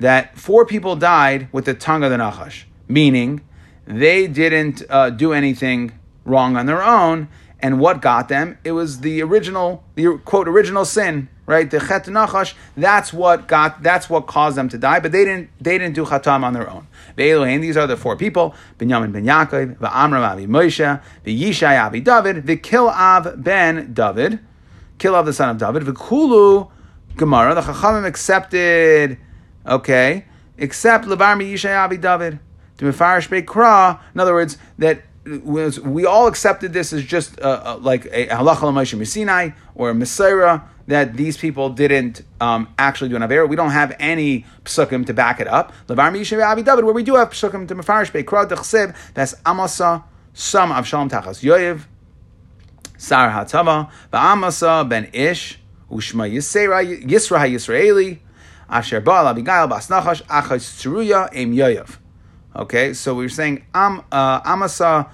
that 0.00 0.36
four 0.36 0.64
people 0.66 0.96
died 0.96 1.48
with 1.52 1.66
the 1.66 1.74
tongue 1.74 2.02
of 2.02 2.10
the 2.10 2.16
Nachash, 2.16 2.64
meaning 2.88 3.42
they 3.86 4.26
didn't 4.26 4.82
uh, 4.88 5.10
do 5.10 5.32
anything 5.32 5.92
wrong 6.24 6.56
on 6.56 6.66
their 6.66 6.82
own. 6.82 7.28
And 7.62 7.78
what 7.78 8.00
got 8.00 8.28
them? 8.28 8.58
It 8.64 8.72
was 8.72 9.00
the 9.00 9.22
original, 9.22 9.84
the 9.94 10.18
quote 10.24 10.48
original 10.48 10.84
sin, 10.84 11.28
right? 11.46 11.70
The 11.70 11.78
chet 11.78 12.06
nachash. 12.06 12.54
That's 12.76 13.12
what 13.12 13.48
got. 13.48 13.82
That's 13.82 14.08
what 14.08 14.26
caused 14.26 14.56
them 14.56 14.68
to 14.70 14.78
die. 14.78 15.00
But 15.00 15.12
they 15.12 15.24
didn't. 15.24 15.50
They 15.60 15.76
didn't 15.78 15.94
do 15.94 16.04
chatam 16.04 16.42
on 16.42 16.54
their 16.54 16.68
own. 16.70 16.86
Be'elohein. 17.16 17.60
These 17.60 17.76
are 17.76 17.86
the 17.86 17.96
four 17.96 18.16
people: 18.16 18.54
Binyamin 18.78 19.12
ben 19.12 19.24
Yaakov, 19.24 19.76
ve'Amram 19.76 20.26
avi 20.26 20.46
Moshe, 20.46 21.02
ve'Yishai 21.24 21.78
avi 21.78 22.00
David, 22.00 22.44
ve'Kilav 22.46 23.42
ben 23.42 23.92
David, 23.92 24.40
Kilav 24.98 25.24
the 25.26 25.32
son 25.32 25.50
of 25.50 25.58
David, 25.58 25.82
ve'Kulu 25.82 26.70
Gemara. 27.16 27.54
The 27.54 27.60
Chachamim 27.60 28.06
accepted 28.06 29.18
Okay, 29.66 30.24
except 30.56 31.04
Levar 31.04 31.36
Yishai 31.36 31.76
Avi 31.76 31.98
David. 31.98 32.40
In 32.80 32.88
other 34.20 34.32
words, 34.32 34.56
that 34.78 35.02
we 35.38 36.06
all 36.06 36.26
accepted 36.26 36.72
this 36.72 36.92
as 36.92 37.04
just 37.04 37.40
uh, 37.40 37.62
uh, 37.64 37.78
like 37.80 38.06
a 38.06 38.26
halacha 38.26 38.62
l'moshe 38.62 39.06
Sinai 39.06 39.50
or 39.74 39.90
a 39.90 39.94
Messiah 39.94 40.60
that 40.86 41.14
these 41.14 41.36
people 41.36 41.70
didn't 41.70 42.22
um, 42.40 42.68
actually 42.78 43.10
do 43.10 43.16
an 43.16 43.22
avera. 43.22 43.48
We 43.48 43.56
don't 43.56 43.70
have 43.70 43.94
any 44.00 44.44
psukim 44.64 45.06
to 45.06 45.14
back 45.14 45.40
it 45.40 45.46
up. 45.46 45.72
Levar 45.86 46.12
Mi 46.12 46.20
Yishai 46.20 46.44
Avi 46.44 46.62
David, 46.62 46.84
where 46.84 46.94
we 46.94 47.04
do 47.04 47.14
have 47.14 47.30
psukim 47.30 47.68
to 47.68 47.74
Mefarish 47.76 48.10
Kra 48.24 48.48
Dechsev. 48.48 48.96
That's 49.14 49.34
Amasa 49.46 50.04
some 50.32 50.72
of 50.72 50.86
Shalom 50.86 51.08
Tachas 51.08 51.42
Yoyev. 51.42 51.82
Sar 52.96 53.30
Hatava, 53.30 53.90
Ba'amasa 54.12 54.86
ben 54.86 55.08
Ish, 55.12 55.58
Ushma 55.90 56.30
Yisra 56.30 56.84
Yisraeli, 57.48 58.18
Asher 58.68 59.00
Baal 59.00 59.28
Abigail 59.28 59.68
Bas 59.68 59.88
Nachash 59.88 60.22
Achas 60.24 60.82
Tzuruya 60.82 61.28
Em 61.32 61.54
Yoyav. 61.54 61.96
Okay, 62.54 62.92
so 62.92 63.14
we 63.14 63.24
are 63.24 63.30
saying 63.30 63.64
Am, 63.72 64.02
uh, 64.12 64.40
Amasa 64.44 65.08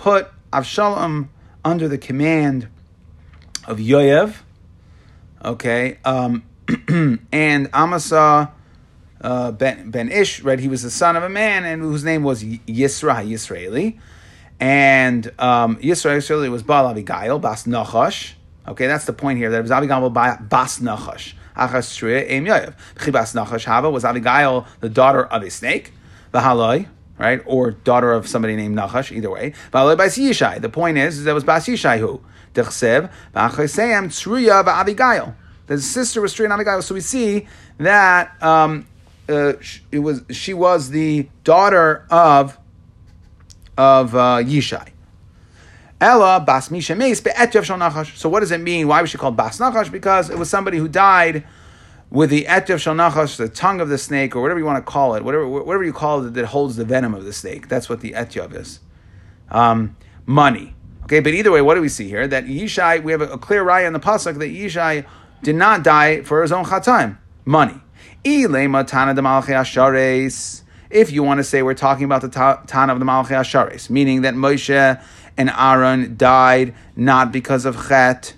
put 0.00 0.28
Avshalom 0.50 1.28
under 1.62 1.86
the 1.86 1.98
command 1.98 2.68
of 3.66 3.78
Yoyev. 3.78 4.34
Okay, 5.44 5.98
um, 6.06 6.42
and 7.32 7.68
Amasa 7.74 8.50
uh, 9.20 9.52
ben, 9.52 9.90
ben 9.90 10.10
Ish, 10.10 10.40
right? 10.40 10.58
He 10.58 10.68
was 10.68 10.82
the 10.82 10.90
son 10.90 11.16
of 11.16 11.22
a 11.22 11.28
man, 11.28 11.64
and 11.64 11.82
whose 11.82 12.02
name 12.02 12.22
was 12.22 12.42
Yisra 12.42 13.26
Yisraeli, 13.26 13.98
and 14.58 15.26
um, 15.38 15.76
Yisra 15.76 16.16
Yisraeli 16.16 16.50
was 16.50 16.62
Baal 16.62 16.88
Abigail 16.88 17.38
Bas 17.38 17.64
Nachash. 17.64 18.32
Okay, 18.66 18.86
that's 18.86 19.04
the 19.04 19.12
point 19.12 19.38
here. 19.38 19.50
That 19.50 19.58
it 19.58 19.62
was 19.62 19.70
Abigail 19.70 20.08
Bas 20.08 20.78
Nachash. 20.78 21.34
Achas 21.54 22.26
Em 22.26 22.46
Yoyev. 22.46 22.74
Chibas 22.96 23.34
Nachash 23.34 23.66
Hava 23.66 23.90
was 23.90 24.06
Abigail, 24.06 24.66
the 24.80 24.88
daughter 24.88 25.24
of 25.26 25.42
a 25.42 25.50
snake. 25.50 25.92
Vahaloi, 26.32 26.86
right? 27.20 27.42
Or 27.44 27.72
daughter 27.72 28.12
of 28.12 28.26
somebody 28.26 28.56
named 28.56 28.76
Nachash, 28.76 29.14
either 29.14 29.30
way. 29.30 29.52
The 29.72 30.70
point 30.72 30.98
is, 30.98 31.18
is 31.18 31.24
that 31.24 31.34
was 31.34 31.44
Bas 31.44 31.66
Yishai 31.66 31.98
who? 31.98 32.22
The 32.54 32.64
sister 35.80 36.20
was 36.20 36.34
Tzruya 36.34 36.50
Abigail. 36.50 36.82
So 36.82 36.94
we 36.94 37.00
see 37.00 37.46
that 37.78 38.42
um, 38.42 38.86
uh, 39.28 39.52
it 39.92 40.00
was 40.00 40.22
she 40.30 40.54
was 40.54 40.90
the 40.90 41.28
daughter 41.44 42.06
of 42.10 42.58
of 43.78 44.14
uh, 44.14 44.38
Yishai. 44.42 44.88
Ella 46.00 46.40
bas 46.40 46.70
misha 46.70 46.96
meis 46.96 47.20
nachash. 47.20 48.16
So 48.16 48.28
what 48.28 48.40
does 48.40 48.50
it 48.50 48.60
mean? 48.60 48.88
Why 48.88 49.02
was 49.02 49.10
she 49.10 49.18
called 49.18 49.36
bas 49.36 49.58
nachash? 49.58 49.92
Because 49.92 50.30
it 50.30 50.38
was 50.38 50.48
somebody 50.48 50.78
who 50.78 50.88
died 50.88 51.44
with 52.10 52.30
the 52.30 52.44
etyav 52.44 52.78
shal 52.78 52.94
nachash, 52.94 53.36
the 53.36 53.48
tongue 53.48 53.80
of 53.80 53.88
the 53.88 53.98
snake, 53.98 54.34
or 54.34 54.42
whatever 54.42 54.58
you 54.58 54.66
want 54.66 54.84
to 54.84 54.90
call 54.90 55.14
it, 55.14 55.24
whatever 55.24 55.46
whatever 55.48 55.84
you 55.84 55.92
call 55.92 56.24
it 56.24 56.34
that 56.34 56.46
holds 56.46 56.76
the 56.76 56.84
venom 56.84 57.14
of 57.14 57.24
the 57.24 57.32
snake. 57.32 57.68
That's 57.68 57.88
what 57.88 58.00
the 58.00 58.12
etyav 58.12 58.54
is. 58.54 58.80
Um, 59.50 59.96
money. 60.26 60.74
Okay, 61.04 61.20
but 61.20 61.34
either 61.34 61.50
way, 61.50 61.60
what 61.62 61.74
do 61.74 61.80
we 61.80 61.88
see 61.88 62.08
here? 62.08 62.28
That 62.28 62.46
Yishai, 62.46 63.02
we 63.02 63.12
have 63.12 63.20
a, 63.20 63.30
a 63.30 63.38
clear 63.38 63.64
raya 63.64 63.86
in 63.86 63.92
the 63.92 64.00
pasuk 64.00 64.38
that 64.38 64.50
Yishai 64.50 65.06
did 65.42 65.56
not 65.56 65.82
die 65.82 66.22
for 66.22 66.42
his 66.42 66.52
own 66.52 66.64
chatam. 66.64 67.18
Money. 67.44 67.80
If 68.22 68.52
you 71.12 71.22
want 71.22 71.38
to 71.38 71.44
say 71.44 71.62
we're 71.62 71.74
talking 71.74 72.04
about 72.04 72.20
the 72.20 72.28
Tana 72.28 72.92
of 72.92 72.98
the 72.98 73.06
Malachei 73.06 73.30
Ashares, 73.30 73.88
meaning 73.88 74.22
that 74.22 74.34
Moshe 74.34 75.02
and 75.36 75.50
Aaron 75.50 76.16
died 76.16 76.74
not 76.96 77.32
because 77.32 77.64
of 77.64 77.88
Chet, 77.88 78.34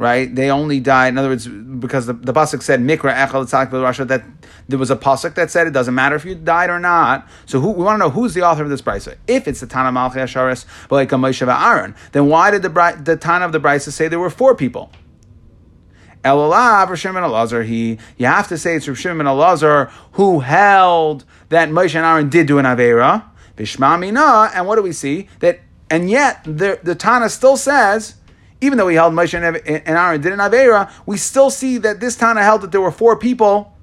right? 0.00 0.34
They 0.34 0.50
only 0.50 0.80
died, 0.80 1.08
in 1.08 1.18
other 1.18 1.28
words, 1.28 1.46
because 1.46 2.06
the, 2.06 2.14
the 2.14 2.32
Pasuk 2.32 2.62
said, 2.62 2.80
Mikra 2.80 3.14
Echel 3.14 3.44
Rasha, 3.46 4.08
that 4.08 4.24
there 4.66 4.78
was 4.78 4.90
a 4.90 4.96
Pasuk 4.96 5.34
that 5.34 5.50
said 5.50 5.66
it 5.66 5.74
doesn't 5.74 5.94
matter 5.94 6.16
if 6.16 6.24
you 6.24 6.34
died 6.34 6.70
or 6.70 6.80
not. 6.80 7.28
So 7.44 7.60
who, 7.60 7.72
we 7.72 7.84
want 7.84 7.96
to 8.00 8.06
know 8.06 8.10
who's 8.10 8.32
the 8.32 8.40
author 8.40 8.62
of 8.62 8.70
this 8.70 8.80
brisa. 8.80 9.18
If 9.26 9.46
it's 9.46 9.60
the 9.60 9.66
Tana 9.66 9.90
Malchi 9.90 10.14
Asharis, 10.14 10.64
like 10.90 11.10
Moshe 11.10 11.46
Aaron, 11.46 11.94
then 12.12 12.28
why 12.28 12.50
did 12.50 12.62
the, 12.62 13.02
the 13.04 13.18
Tana 13.18 13.44
of 13.44 13.52
the 13.52 13.60
brisa 13.60 13.92
say 13.92 14.08
there 14.08 14.18
were 14.18 14.30
four 14.30 14.54
people? 14.54 14.90
Elalav 16.24 16.96
Shimon 16.96 17.22
Elazar. 17.22 17.66
He 17.66 17.98
you 18.16 18.24
have 18.24 18.48
to 18.48 18.56
say 18.56 18.76
it's 18.76 18.88
Rav 18.88 18.98
Shimon 18.98 19.26
Elazar 19.26 19.90
who 20.12 20.40
held 20.40 21.26
that 21.50 21.68
Moshe 21.68 21.94
and 21.94 22.06
Aaron 22.06 22.30
did 22.30 22.46
do 22.46 22.58
an 22.58 22.64
avera. 22.64 23.24
Bishma 23.54 24.00
Mina, 24.00 24.50
and 24.54 24.66
what 24.66 24.76
do 24.76 24.82
we 24.82 24.92
see 24.92 25.28
that 25.40 25.60
and 25.90 26.08
yet, 26.08 26.44
the, 26.44 26.78
the 26.82 26.94
Tana 26.94 27.28
still 27.28 27.56
says, 27.56 28.14
even 28.60 28.78
though 28.78 28.86
we 28.86 28.94
held 28.94 29.12
Moshe 29.12 29.34
and 29.34 29.88
Aaron 29.88 30.20
did 30.20 30.32
an 30.32 30.38
Avera, 30.38 30.90
we 31.06 31.16
still 31.16 31.50
see 31.50 31.78
that 31.78 32.00
this 32.00 32.16
Tana 32.16 32.42
held 32.42 32.62
that 32.62 32.72
there 32.72 32.80
were 32.80 32.90
four 32.90 33.16
people 33.16 33.76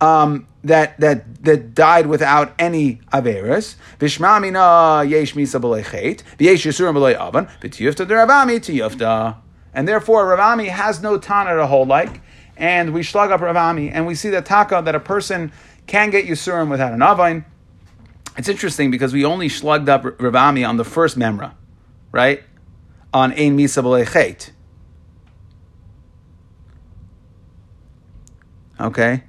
um, 0.00 0.46
that 0.64 0.98
that 1.00 1.44
that 1.44 1.74
died 1.74 2.06
without 2.06 2.54
any 2.58 3.00
Averas. 3.12 3.76
Vishmamina 3.98 5.08
yesh 5.08 5.34
misa 5.34 5.60
b'lechet, 5.60 6.22
v'yesh 6.38 6.66
yisurim 6.66 6.94
deravami 8.06 8.56
tiyufta. 8.56 9.36
And 9.74 9.88
therefore, 9.88 10.36
Ravami 10.36 10.68
has 10.68 11.02
no 11.02 11.18
Tana 11.18 11.56
to 11.56 11.66
hold 11.66 11.88
like, 11.88 12.20
and 12.56 12.94
we 12.94 13.02
slug 13.02 13.32
up 13.32 13.40
Ravami, 13.40 13.90
and 13.92 14.06
we 14.06 14.14
see 14.14 14.30
that 14.30 14.46
Taka, 14.46 14.82
that 14.84 14.94
a 14.94 15.00
person 15.00 15.50
can 15.88 16.10
get 16.10 16.26
Yisurim 16.26 16.70
without 16.70 16.92
an 16.92 17.02
Avain, 17.02 17.44
it's 18.36 18.48
interesting 18.48 18.90
because 18.90 19.12
we 19.12 19.24
only 19.24 19.48
slugged 19.48 19.88
up 19.88 20.02
Ravami 20.02 20.66
on 20.66 20.76
the 20.76 20.84
first 20.84 21.18
memra, 21.18 21.54
right? 22.12 22.42
On 23.14 23.32
Ein 23.32 23.56
Misa 23.56 23.82
B'lechet. 23.82 24.50
Okay? 28.78 29.22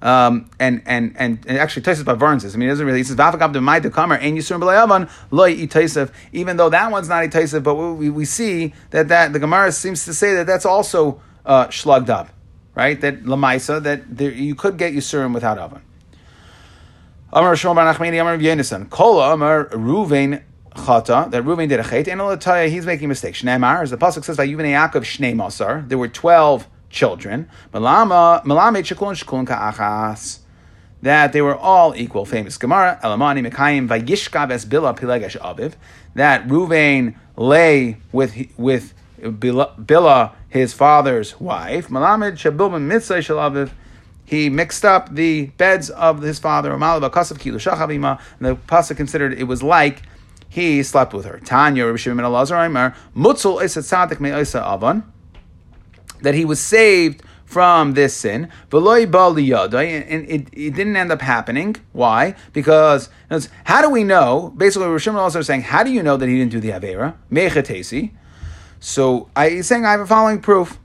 Um, 0.00 0.50
and, 0.58 0.82
and 0.84 1.14
and 1.16 1.46
and 1.46 1.58
actually 1.58 1.82
Taisif 1.82 2.02
Bavarn 2.02 2.40
says, 2.40 2.56
I 2.56 2.58
mean, 2.58 2.68
it 2.68 2.72
doesn't 2.72 2.84
really. 2.84 2.98
He 2.98 3.04
says 3.04 3.14
Vavakab 3.14 3.54
Demai 3.54 3.80
Dekamer 3.80 4.18
and 4.20 4.36
Yisurim 4.36 4.60
B'Layavan 4.60 5.08
Loi 5.30 5.54
Taisif. 5.66 6.10
Even 6.32 6.56
though 6.56 6.68
that 6.70 6.90
one's 6.90 7.08
not 7.08 7.22
Taisif, 7.26 7.62
but 7.62 7.76
we, 7.76 8.10
we 8.10 8.24
see 8.24 8.74
that 8.90 9.06
that 9.08 9.32
the 9.32 9.38
Gemara 9.38 9.70
seems 9.70 10.04
to 10.06 10.12
say 10.12 10.34
that 10.34 10.48
that's 10.48 10.66
also 10.66 11.22
uh, 11.46 11.68
shlugged 11.68 12.10
up, 12.10 12.30
right? 12.74 13.00
That 13.00 13.22
Lamaisa 13.22 13.80
that 13.84 14.16
there, 14.16 14.32
you 14.32 14.56
could 14.56 14.76
get 14.76 14.92
Yisurim 14.92 15.34
without 15.34 15.58
oven. 15.58 15.82
Amar 17.32 17.54
Shmuel 17.54 17.76
Bar 17.76 17.94
Nachmani 17.94 18.20
Amar 18.20 18.36
Yenison 18.38 18.90
Kola 18.90 19.34
Amar 19.34 19.66
Ruvain 19.66 20.42
chata 20.74 21.30
that 21.30 21.44
Ruvain 21.44 21.68
did 21.68 21.80
a 21.80 21.82
chait 21.82 22.08
and 22.08 22.20
Lataya 22.20 22.68
he's 22.68 22.86
making 22.86 23.06
a 23.06 23.08
mistake. 23.08 23.34
Shneimar 23.34 23.82
as 23.82 23.90
the 23.90 23.96
pasuk 23.96 24.24
says 24.24 24.36
by 24.36 24.46
Yuvan 24.46 24.64
Yaakov 24.64 25.02
Shnei 25.02 25.34
Masar 25.34 25.88
there 25.88 25.98
were 25.98 26.08
twelve 26.08 26.66
children. 26.90 27.48
Malama 27.72 28.42
Malamed 28.44 28.84
Shekulon 28.84 29.14
Shekulon 29.22 29.46
Ka'achas 29.46 30.40
that 31.02 31.32
they 31.32 31.42
were 31.42 31.56
all 31.56 31.94
equal. 31.96 32.24
Famous 32.24 32.56
Gemara 32.56 32.98
Elamani 33.02 33.46
Mekayim 33.46 33.88
Vayishkav 33.88 34.50
Es 34.50 34.64
Bila 34.64 34.96
Pilegesh 34.96 35.38
Aviv 35.38 35.74
that 36.14 36.46
Ruvain 36.46 37.16
lay 37.36 37.98
with 38.12 38.34
with 38.56 38.94
Bila 39.20 40.32
his 40.48 40.72
father's 40.72 41.40
wife. 41.40 41.88
Malamed 41.88 42.32
Shabilman 42.32 42.86
Mitzay 42.86 43.22
Shel 43.22 43.36
Aviv 43.36 43.70
he 44.24 44.48
mixed 44.48 44.84
up 44.84 45.14
the 45.14 45.46
beds 45.58 45.90
of 45.90 46.22
his 46.22 46.38
father, 46.38 46.72
and 46.72 46.80
the 46.80 47.10
pasuk 47.10 48.96
considered 48.96 49.34
it 49.34 49.44
was 49.44 49.62
like 49.62 50.02
he 50.52 50.82
slept 50.82 51.14
with 51.14 51.24
her. 51.24 51.40
Tanya, 51.40 51.86
Rabbi 51.86 51.96
Shimon 51.96 52.26
Elazar, 52.26 52.94
Tzadik 53.16 54.20
Me'isa 54.20 54.60
Avan, 54.60 55.02
that 56.20 56.34
he 56.34 56.44
was 56.44 56.60
saved 56.60 57.22
from 57.46 57.94
this 57.94 58.14
sin. 58.14 58.50
And 58.70 58.82
it, 60.30 60.48
it 60.52 60.74
didn't 60.74 60.94
end 60.94 61.10
up 61.10 61.22
happening. 61.22 61.76
Why? 61.92 62.34
Because 62.52 63.08
how 63.64 63.80
do 63.80 63.88
we 63.88 64.04
know? 64.04 64.52
Basically, 64.54 64.98
Shimon 64.98 65.22
Elazar 65.22 65.40
is 65.40 65.46
saying, 65.46 65.62
how 65.62 65.82
do 65.82 65.90
you 65.90 66.02
know 66.02 66.18
that 66.18 66.28
he 66.28 66.36
didn't 66.36 66.52
do 66.52 66.60
the 66.60 66.68
Avera? 66.68 67.14
So 68.78 69.30
I, 69.34 69.48
he's 69.48 69.66
saying, 69.66 69.86
I 69.86 69.92
have 69.92 70.00
a 70.00 70.06
following 70.06 70.42
proof. 70.42 70.78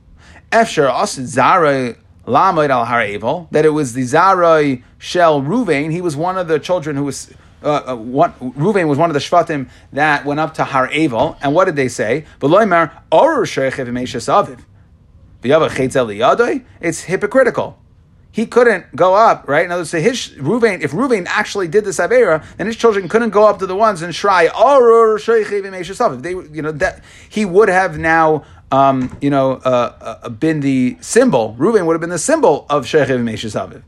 Efsher 0.50 0.90
Asid 0.90 1.28
Zara 1.28 1.98
Lamed 2.26 2.72
al 2.72 2.86
Haravel, 2.86 3.50
that 3.52 3.66
it 3.66 3.72
was 3.72 3.96
the 3.96 4.04
Zarai 4.04 4.82
Shel 4.98 5.42
Ruvain. 5.42 5.92
He 5.92 6.00
was 6.00 6.16
one 6.16 6.38
of 6.38 6.48
the 6.48 6.58
children 6.58 6.96
who 6.96 7.04
was. 7.04 7.34
Uh, 7.64 7.68
uh, 7.68 7.96
Ruvain 7.96 8.88
was 8.88 8.98
one 8.98 9.10
of 9.10 9.14
the 9.14 9.20
Shvatim 9.20 9.70
that 9.94 10.26
went 10.26 10.40
up 10.40 10.54
to 10.56 10.64
Har 10.64 10.88
Evel, 10.90 11.38
and 11.42 11.54
what 11.54 11.66
did 11.66 11.76
they 11.76 11.88
say? 11.88 12.26
It's 16.82 17.02
hypocritical. 17.02 17.78
He 18.32 18.46
couldn't 18.46 18.96
go 18.96 19.16
up, 19.16 19.48
right? 19.48 19.66
In 19.66 19.72
other 19.72 19.82
words, 19.82 19.92
his 19.92 20.30
Ruvain, 20.38 20.82
if 20.82 20.92
Ruvain 20.92 21.26
actually 21.28 21.68
did 21.68 21.86
this 21.86 21.98
Avera, 21.98 22.46
then 22.58 22.68
his 22.68 22.76
children 22.76 23.10
couldn't 23.10 23.32
go 23.32 23.48
up 23.48 23.58
to 23.60 23.66
the 23.66 23.76
ones 23.76 24.04
and 24.04 24.14
try 24.14 24.48
They, 26.22 26.30
you 26.30 26.62
know, 26.62 26.72
that 26.74 27.04
he 27.30 27.46
would 27.46 27.70
have 27.70 27.98
now 27.98 28.46
um, 28.72 29.18
you 29.22 29.30
know, 29.30 29.54
uh, 29.54 30.20
uh, 30.24 30.30
been 30.30 30.60
the 30.60 30.98
symbol, 31.00 31.56
Reuben 31.58 31.86
would 31.86 31.94
have 31.94 32.02
been 32.02 32.10
the 32.10 32.20
symbol 32.20 32.66
of 32.70 32.86
Shechiv 32.86 33.24
Meshes 33.24 33.56
Aviv, 33.56 33.84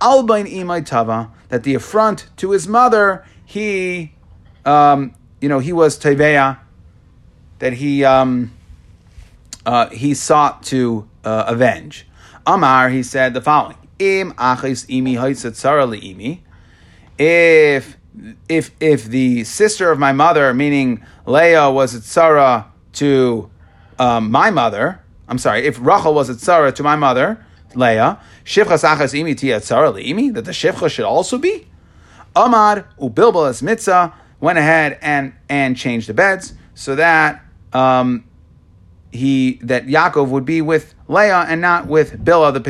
Albain 0.00 0.46
Imai 0.46 0.84
Tava, 0.84 1.30
that 1.48 1.62
the 1.62 1.74
affront 1.74 2.26
to 2.36 2.50
his 2.50 2.66
mother, 2.68 3.24
he, 3.44 4.12
um, 4.64 5.14
you 5.40 5.48
know, 5.48 5.58
he 5.58 5.72
was 5.72 5.98
Teveya, 5.98 6.58
that 7.58 7.74
he, 7.74 8.04
um, 8.04 8.52
uh, 9.64 9.88
he 9.90 10.14
sought 10.14 10.62
to 10.64 11.08
uh, 11.24 11.44
avenge. 11.46 12.06
Amar, 12.46 12.90
he 12.90 13.02
said 13.02 13.34
the 13.34 13.40
following: 13.40 13.76
Im 13.98 14.32
achis 14.32 14.86
imi 14.86 15.14
imi. 15.16 16.40
If 17.16 17.96
if 18.48 18.70
if 18.80 19.04
the 19.06 19.44
sister 19.44 19.90
of 19.90 19.98
my 19.98 20.12
mother, 20.12 20.52
meaning 20.52 21.04
Leah, 21.26 21.70
was 21.70 21.94
a 21.94 22.00
tzara 22.00 22.66
to 22.94 23.50
um, 23.98 24.30
my 24.30 24.50
mother, 24.50 25.00
I'm 25.28 25.38
sorry, 25.38 25.66
if 25.66 25.78
Rachel 25.80 26.14
was 26.14 26.28
a 26.28 26.34
tzara 26.34 26.74
to 26.74 26.82
my 26.82 26.96
mother, 26.96 27.44
Leah, 27.76 28.20
shivchas 28.44 28.84
achas 28.84 29.14
imi 29.14 29.36
tia 29.36 29.60
tzara 29.60 29.92
liimi, 29.92 30.32
that 30.34 30.44
the 30.44 30.52
shivcha 30.52 30.90
should 30.90 31.04
also 31.04 31.38
be. 31.38 31.66
Amar 32.36 32.88
ubilbal 33.00 33.62
mitzah 33.62 34.12
went 34.40 34.58
ahead 34.58 34.98
and 35.02 35.32
and 35.48 35.76
changed 35.76 36.08
the 36.08 36.14
beds 36.14 36.54
so 36.74 36.96
that 36.96 37.42
um, 37.72 38.24
he 39.10 39.60
that 39.62 39.86
Yaakov 39.86 40.28
would 40.28 40.44
be 40.44 40.60
with 40.60 40.94
Leah 41.08 41.46
and 41.48 41.60
not 41.60 41.86
with 41.86 42.24
Bilah 42.24 42.52
the 42.52 42.60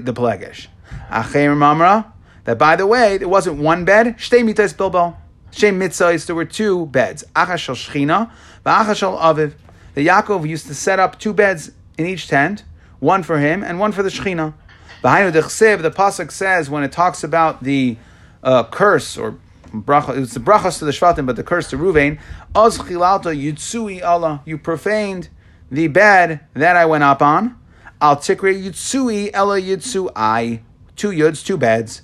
the 0.00 0.12
Pelegish. 0.12 0.66
Acher 1.10 1.54
Mamra 1.56 2.12
that 2.44 2.58
by 2.58 2.76
the 2.76 2.86
way, 2.86 3.14
it 3.14 3.28
wasn't 3.28 3.58
one 3.58 3.84
bed. 3.84 4.18
Shtei 4.18 4.44
mitzvahs 4.44 4.74
bilbal. 4.74 5.16
Shtei 5.50 5.74
mitzvahs. 5.74 6.26
There 6.26 6.36
were 6.36 6.44
two 6.44 6.86
beds. 6.86 7.24
Achashal 7.34 7.74
shchina, 7.74 8.30
v'achashal 8.64 9.18
aviv. 9.18 9.54
The 9.94 10.06
Yaakov 10.06 10.46
used 10.46 10.66
to 10.66 10.74
set 10.74 10.98
up 10.98 11.18
two 11.18 11.32
beds 11.32 11.70
in 11.96 12.06
each 12.06 12.28
tent, 12.28 12.64
one 13.04 13.22
for 13.22 13.38
him 13.38 13.62
and 13.62 13.78
one 13.78 13.92
for 13.92 14.02
the 14.02 14.08
shchina. 14.08 14.54
Behind 15.02 15.32
the 15.32 15.40
the 15.42 15.90
pasuk 15.90 16.32
says 16.32 16.70
when 16.70 16.82
it 16.82 16.90
talks 16.90 17.22
about 17.22 17.62
the 17.62 17.96
uh, 18.42 18.64
curse 18.64 19.18
or 19.18 19.38
bracha, 19.70 20.16
it's 20.16 20.34
the 20.34 20.40
brachas 20.40 20.78
to 20.78 20.86
the 20.86 20.92
shvatim, 20.92 21.26
but 21.26 21.36
the 21.36 21.44
curse 21.44 21.68
to 21.70 21.76
Ruvain. 21.76 22.18
Oz 22.54 22.78
chilalta 22.78 23.36
yutsui 23.36 24.02
Allah. 24.02 24.42
You 24.46 24.56
profaned 24.56 25.28
the 25.70 25.88
bed 25.88 26.40
that 26.54 26.76
I 26.76 26.86
went 26.86 27.04
up 27.04 27.20
on. 27.20 27.58
Al 28.00 28.16
tikre 28.16 28.54
yutsui 28.54 29.30
ella 29.34 29.60
yutsu 29.60 30.10
I. 30.16 30.62
Two 30.96 31.10
yuds, 31.10 31.44
two 31.44 31.58
beds. 31.58 32.02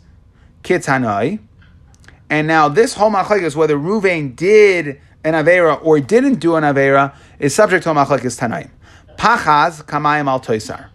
Kitanai. 0.62 1.38
And 2.28 2.46
now 2.46 2.68
this 2.68 2.94
whole 2.94 3.10
machlekes, 3.10 3.56
whether 3.56 3.76
Ruvain 3.76 4.36
did 4.36 5.00
an 5.24 5.34
avera 5.34 5.82
or 5.82 6.00
didn't 6.00 6.34
do 6.34 6.56
an 6.56 6.64
avera, 6.64 7.14
is 7.38 7.54
subject 7.54 7.84
to 7.84 7.90
a 7.90 7.94
machlekes 7.94 8.38
tanaim. 8.38 8.70
Pachaz 9.20 9.84
kamayim 9.84 10.28
al 10.28 10.40
toisar. 10.40 10.88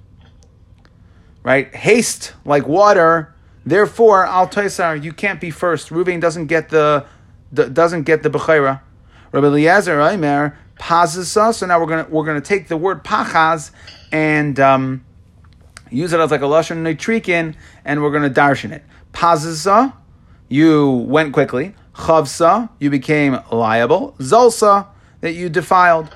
Right, 1.44 1.74
haste 1.76 2.34
like 2.44 2.68
water. 2.68 3.36
Therefore, 3.68 4.26
al 4.26 4.48
toisar, 4.48 5.04
you 5.04 5.14
can't 5.14 5.40
be 5.40 5.52
first. 5.52 5.90
Ruvain 5.90 6.20
doesn't 6.20 6.48
get 6.48 6.70
the, 6.70 7.06
doesn't 7.54 8.04
get 8.04 8.24
the 8.24 8.32
bechira. 8.32 8.82
Rabbi 9.32 9.46
Eliezer 9.46 10.02
Aimer 10.02 10.58
pazisa. 10.80 11.54
So 11.54 11.68
now 11.68 11.80
we're 11.80 11.86
gonna 11.86 12.08
we're 12.10 12.26
gonna 12.26 12.42
take 12.42 12.68
the 12.68 12.78
word 12.78 13.04
pachaz 13.04 13.70
and 14.12 14.60
um, 14.60 15.06
use 15.92 16.12
it 16.12 16.20
as 16.20 16.32
like 16.32 16.42
a 16.42 16.46
lashon 16.46 16.78
nitrikin, 16.78 17.54
and 17.84 18.02
we're 18.02 18.12
gonna 18.12 18.32
darshan 18.32 18.72
it. 18.72 18.84
Pazisa, 19.14 19.94
you 20.50 20.90
went 20.90 21.32
quickly. 21.32 21.76
Chavsa, 21.94 22.70
you 22.80 22.90
became 22.90 23.40
liable. 23.52 24.16
Zolsa, 24.18 24.88
that 25.22 25.34
you 25.34 25.48
defiled. 25.48 26.10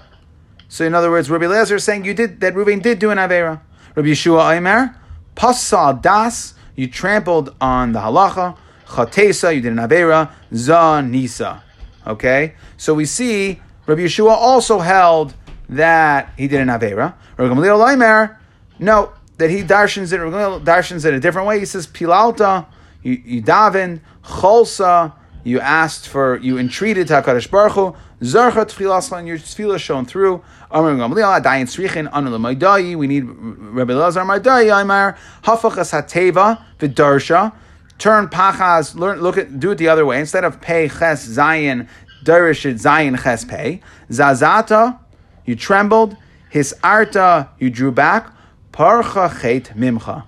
So 0.69 0.85
in 0.85 0.93
other 0.93 1.09
words, 1.09 1.29
Rabbi 1.29 1.45
Eliezer 1.45 1.75
is 1.75 1.83
saying 1.83 2.05
you 2.05 2.13
did 2.13 2.39
that 2.41 2.53
Reuven 2.53 2.81
did 2.81 2.99
do 2.99 3.09
an 3.09 3.17
Avera. 3.17 3.59
Rabbi 3.95 4.09
Yeshua 4.09 4.55
Aimer, 4.55 4.95
Pasa 5.33 5.97
Das, 5.99 6.53
you 6.75 6.87
trampled 6.87 7.53
on 7.59 7.91
the 7.91 7.99
halacha. 7.99 8.55
Chatesa, 8.85 9.53
you 9.53 9.61
did 9.61 9.71
an 9.71 9.79
Avera. 9.79 10.31
Za 10.53 11.01
Nisa. 11.01 11.63
Okay? 12.05 12.53
So 12.77 12.93
we 12.93 13.05
see 13.05 13.59
Rabbi 13.87 14.01
Yeshua 14.01 14.29
also 14.29 14.79
held 14.79 15.33
that 15.69 16.33
he 16.37 16.47
did 16.47 16.61
an 16.61 16.67
Avera. 16.67 17.15
Rabbi 17.35 17.53
Gamliel 17.53 17.93
Aimer, 17.93 18.39
no, 18.77 19.11
that 19.37 19.49
he 19.49 19.63
darshans 19.63 20.13
it, 20.13 20.19
darshans 20.63 21.03
it 21.03 21.15
a 21.15 21.19
different 21.19 21.47
way. 21.47 21.59
He 21.59 21.65
says 21.65 21.87
Pilalta, 21.87 22.67
you, 23.01 23.21
you 23.25 23.41
daven, 23.41 24.01
cholsa, 24.23 25.13
you 25.43 25.59
asked 25.59 26.07
for, 26.07 26.37
you 26.37 26.57
entreated 26.57 27.07
to 27.07 27.13
Hakadosh 27.13 27.49
Baruch 27.49 27.73
Hu, 27.73 27.95
tefillah, 28.21 29.17
and 29.17 29.27
your 29.27 29.37
tefillah 29.37 29.79
shown 29.79 30.05
through. 30.05 30.43
Amar 30.71 30.93
Gamliel, 30.95 31.41
Dayan 31.41 31.65
Srichin, 31.65 32.09
Anu 32.11 32.29
Maidai. 32.37 32.95
We 32.95 33.07
need 33.07 33.23
Rabbi 33.25 33.93
Lazar 33.93 34.21
Maidai. 34.21 34.81
Amar 34.81 35.17
Hafachas 35.43 35.91
Hateva 35.91 36.63
v'Darsha. 36.77 37.53
Turn 37.97 38.27
pachas. 38.27 38.95
Learn. 38.95 39.21
Look 39.21 39.37
at. 39.37 39.59
Do 39.59 39.71
it 39.71 39.75
the 39.75 39.87
other 39.87 40.05
way. 40.05 40.19
Instead 40.19 40.43
of 40.43 40.61
pay 40.61 40.87
ches 40.87 41.27
zayin, 41.27 41.87
darish 42.23 42.71
zayin 42.75 43.21
ches 43.21 43.45
pay. 43.45 43.81
Zazata. 44.09 44.99
You 45.45 45.55
trembled. 45.55 46.15
His 46.49 46.75
arta. 46.83 47.49
You 47.59 47.69
drew 47.69 47.91
back. 47.91 48.31
Parcha 48.71 49.35
chet 49.41 49.75
mimcha. 49.75 50.25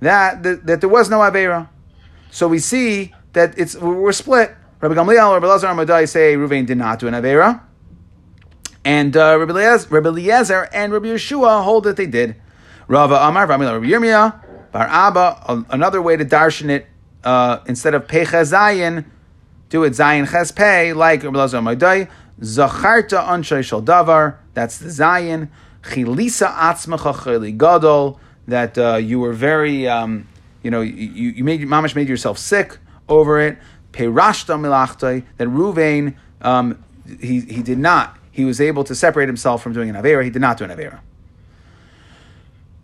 That, 0.00 0.42
that, 0.42 0.66
that 0.66 0.80
there 0.80 0.88
was 0.88 1.08
no 1.10 1.18
avera. 1.20 1.68
So 2.30 2.48
we 2.48 2.58
see 2.58 3.14
that 3.32 3.58
it's 3.58 3.76
we're 3.76 4.12
split. 4.12 4.54
Rabbi 4.80 4.94
Gamliel, 4.94 5.34
Rabbi 5.34 5.46
Lazar, 5.46 5.66
and 5.66 5.76
Madai 5.76 6.06
say 6.06 6.36
Ruvain 6.36 6.66
did 6.66 6.78
not 6.78 6.98
do 6.98 7.06
an 7.06 7.14
avera, 7.14 7.60
and 8.84 9.14
uh, 9.16 9.38
Rabbi, 9.38 9.52
Eliezer, 9.52 10.60
Rabbi 10.60 10.68
and 10.72 10.92
Rabbi 10.92 11.06
Yeshua 11.08 11.62
hold 11.62 11.84
that 11.84 11.96
they 11.96 12.06
did. 12.06 12.36
Rava 12.88 13.16
Amar, 13.16 13.46
Rabbi 13.46 13.64
Yirmiyah, 13.64 14.72
Bar 14.72 14.86
Abba. 14.88 15.66
Another 15.70 16.00
way 16.00 16.16
to 16.16 16.24
darshan 16.24 16.70
it 16.70 16.86
uh, 17.22 17.58
instead 17.66 17.94
of 17.94 18.06
Pecha 18.06 18.42
Zayin, 18.42 19.04
do 19.68 19.84
it 19.84 19.90
Zayin 19.90 20.28
Ches 20.30 20.50
Pei, 20.50 20.92
like 20.92 21.22
Rabbi 21.22 21.38
Lazar 21.38 21.62
Madai. 21.62 22.08
Zacharta 22.40 23.22
Anshay 23.22 23.62
Shal 23.62 23.82
Davar. 23.82 24.36
That's 24.54 24.78
the 24.78 24.88
Zayin. 24.88 25.50
Chilisa 25.82 26.52
Atzmacha 26.54 27.22
Chili 27.22 27.52
Gadol 27.52 28.18
that 28.48 28.76
uh, 28.78 28.96
you 28.96 29.20
were 29.20 29.32
very, 29.32 29.86
um, 29.86 30.26
you 30.62 30.70
know, 30.70 30.80
you, 30.80 31.30
you 31.30 31.44
made 31.44 31.60
mamash 31.60 31.94
made 31.94 32.08
yourself 32.08 32.38
sick 32.38 32.78
over 33.10 33.40
it. 33.40 33.58
Perashta 33.92 34.56
milachtai 34.58 35.24
that 35.36 35.48
Ruvain 35.48 36.14
um, 36.40 36.82
he 37.20 37.40
he 37.40 37.62
did 37.62 37.78
not. 37.78 38.16
He 38.32 38.44
was 38.44 38.60
able 38.60 38.84
to 38.84 38.94
separate 38.94 39.26
himself 39.28 39.62
from 39.62 39.72
doing 39.72 39.90
an 39.90 39.96
avera. 39.96 40.24
He 40.24 40.30
did 40.30 40.40
not 40.40 40.56
do 40.56 40.64
an 40.64 40.70
avera. 40.70 41.00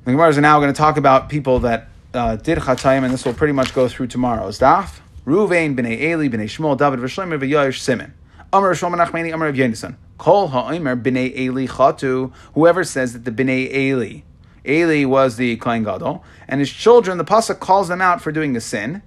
The 0.04 0.12
Gemara 0.12 0.36
are 0.36 0.40
now 0.40 0.60
going 0.60 0.72
to 0.72 0.76
talk 0.76 0.96
about 0.96 1.28
people 1.28 1.60
that 1.60 1.88
uh, 2.12 2.36
did 2.36 2.58
chatayim, 2.58 3.04
and 3.04 3.12
this 3.12 3.24
will 3.24 3.34
pretty 3.34 3.52
much 3.52 3.74
go 3.74 3.88
through 3.88 4.08
tomorrow's 4.08 4.58
daf. 4.58 5.00
Ruvain 5.26 5.76
b'nei 5.76 6.00
Eli 6.00 6.28
b'nei 6.28 6.44
Shmuel 6.44 6.78
David 6.78 7.00
v'Shlomer 7.00 7.40
v'Yosh 7.40 7.78
Simon. 7.78 8.14
Amar 8.52 8.72
Shlomo 8.72 8.96
Nachmani 8.96 9.34
Amar 9.34 9.48
of 9.48 9.56
Yonason. 9.56 9.96
Kol 10.18 10.48
ha'omer 10.48 10.96
b'nei 10.96 11.36
Eli 11.36 11.66
chatu. 11.66 12.32
Whoever 12.54 12.84
says 12.84 13.12
that 13.12 13.24
the 13.24 13.32
b'nei 13.32 13.72
Eli, 13.72 14.20
Eli 14.64 15.04
was 15.04 15.36
the 15.36 15.56
Kohen 15.56 15.82
Gadol, 15.82 16.24
and 16.46 16.60
his 16.60 16.70
children, 16.70 17.18
the 17.18 17.24
pasuk 17.24 17.58
calls 17.58 17.88
them 17.88 18.00
out 18.00 18.20
for 18.20 18.30
doing 18.30 18.56
a 18.56 18.60
sin. 18.60 19.02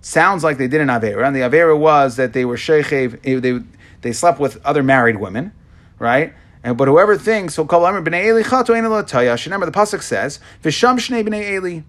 Sounds 0.00 0.44
like 0.44 0.58
they 0.58 0.68
did 0.68 0.80
an 0.80 0.88
avera, 0.88 1.26
and 1.26 1.34
the 1.34 1.40
avera 1.40 1.76
was 1.76 2.16
that 2.16 2.32
they 2.32 2.44
were 2.44 2.56
shechev, 2.56 3.20
they 3.22 3.60
they 4.00 4.12
slept 4.12 4.38
with 4.38 4.64
other 4.64 4.82
married 4.82 5.18
women, 5.18 5.52
right? 5.98 6.32
And 6.62 6.76
but 6.76 6.88
whoever 6.88 7.16
thinks, 7.16 7.54
so 7.54 7.64
call 7.64 7.82
b'nei 7.82 8.26
Eli 8.26 8.42
chatu 8.42 8.74
ein 8.74 8.84
Remember 8.84 9.66
the 9.66 9.72
pasuk 9.72 10.02
says, 10.02 10.38
"V'sham 10.62 10.98
shnei 10.98 11.26
b'nei 11.26 11.52
Eli." 11.52 11.80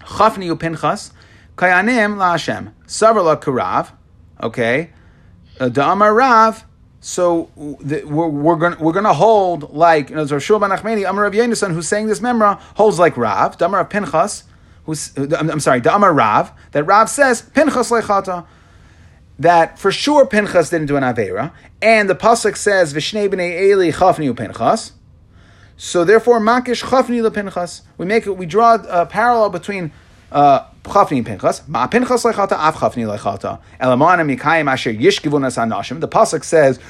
Chafni 0.00 0.54
upinchas 0.54 1.12
kayanim 1.56 2.16
la'ashem, 2.16 2.72
savar 2.86 3.40
karav. 3.40 3.90
Okay, 4.42 4.90
uh, 5.60 5.68
da'amar 5.68 6.16
rav. 6.16 6.64
So 7.00 7.50
the, 7.80 8.02
we're, 8.04 8.28
we're 8.28 8.56
going 8.56 8.78
we're 8.78 8.92
to 8.92 9.12
hold 9.12 9.72
like 9.72 10.10
you 10.10 10.16
know, 10.16 10.24
Rav 10.24 10.42
Shul 10.42 10.58
bar 10.58 10.68
Nachmani, 10.68 11.08
Amar 11.08 11.24
Rav 11.24 11.32
Yonason, 11.32 11.72
who's 11.72 11.86
saying 11.86 12.08
this 12.08 12.18
memra 12.18 12.58
holds 12.76 12.98
like 12.98 13.16
Rav, 13.16 13.56
Damar 13.56 13.80
of 13.80 13.88
Pinchas, 13.88 14.42
who's 14.88 15.12
I'm, 15.16 15.50
I'm 15.50 15.60
sorry, 15.60 15.80
Damar 15.80 16.14
Rav, 16.14 16.50
that 16.72 16.84
Rav 16.84 17.10
says 17.10 17.42
Pinchas 17.42 17.90
lechata, 17.90 18.46
that 19.38 19.78
for 19.78 19.92
sure 19.92 20.24
Pinchas 20.24 20.70
didn't 20.70 20.86
do 20.86 20.96
an 20.96 21.02
avera, 21.02 21.52
and 21.82 22.08
the 22.08 22.14
pasuk 22.14 22.56
says 22.56 22.94
Vishnei 22.94 23.28
b'nei 23.28 23.60
Eli 23.60 23.90
chafni 23.90 24.34
Pinchas. 24.34 24.92
So 25.76 26.04
therefore, 26.04 26.40
makish 26.40 26.82
chafni 26.82 27.22
lepinchas. 27.22 27.82
We 27.98 28.06
make 28.06 28.26
it. 28.26 28.36
We 28.36 28.46
draw 28.46 28.78
a 28.88 29.06
parallel 29.06 29.50
between 29.50 29.92
uh, 30.32 30.64
and 30.84 31.26
pinchas. 31.26 31.68
Ma 31.68 31.86
pinchas 31.86 32.24
lechata 32.24 32.52
af 32.52 32.76
chafni 32.76 33.06
lechata. 33.06 33.60
Elamana 33.80 34.26
mikayim 34.26 34.70
asher 34.70 34.92
yishkivunas 34.92 35.56
anashim. 35.56 36.00
The 36.00 36.08
pasuk 36.08 36.42
says 36.42 36.80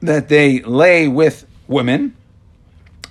that 0.00 0.28
they 0.28 0.62
lay 0.62 1.06
with 1.06 1.46
women. 1.68 2.16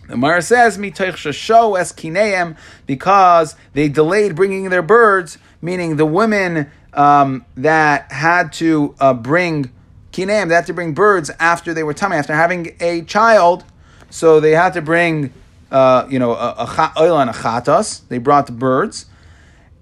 The 0.07 0.17
Mara 0.17 0.41
says 0.41 0.77
es 0.77 1.91
kineim 1.91 2.57
because 2.85 3.55
they 3.73 3.89
delayed 3.89 4.35
bringing 4.35 4.69
their 4.69 4.81
birds, 4.81 5.37
meaning 5.61 5.97
the 5.97 6.05
women 6.05 6.71
um, 6.93 7.45
that 7.55 8.11
had 8.11 8.53
to 8.53 8.95
uh, 8.99 9.13
bring 9.13 9.71
kineim, 10.11 10.47
they 10.47 10.55
had 10.55 10.65
to 10.67 10.73
bring 10.73 10.93
birds 10.93 11.29
after 11.39 11.73
they 11.73 11.83
were 11.83 11.93
tummy, 11.93 12.15
after 12.15 12.33
having 12.33 12.75
a 12.79 13.01
child 13.03 13.63
so 14.09 14.39
they 14.39 14.51
had 14.51 14.73
to 14.73 14.81
bring, 14.81 15.33
uh, 15.71 16.07
you 16.09 16.19
know, 16.19 16.31
a, 16.31 16.55
a 16.57 16.93
oil 16.99 17.19
and 17.19 17.29
a 17.29 17.33
chatas. 17.33 18.07
They 18.07 18.17
brought 18.17 18.47
the 18.47 18.53
birds, 18.53 19.05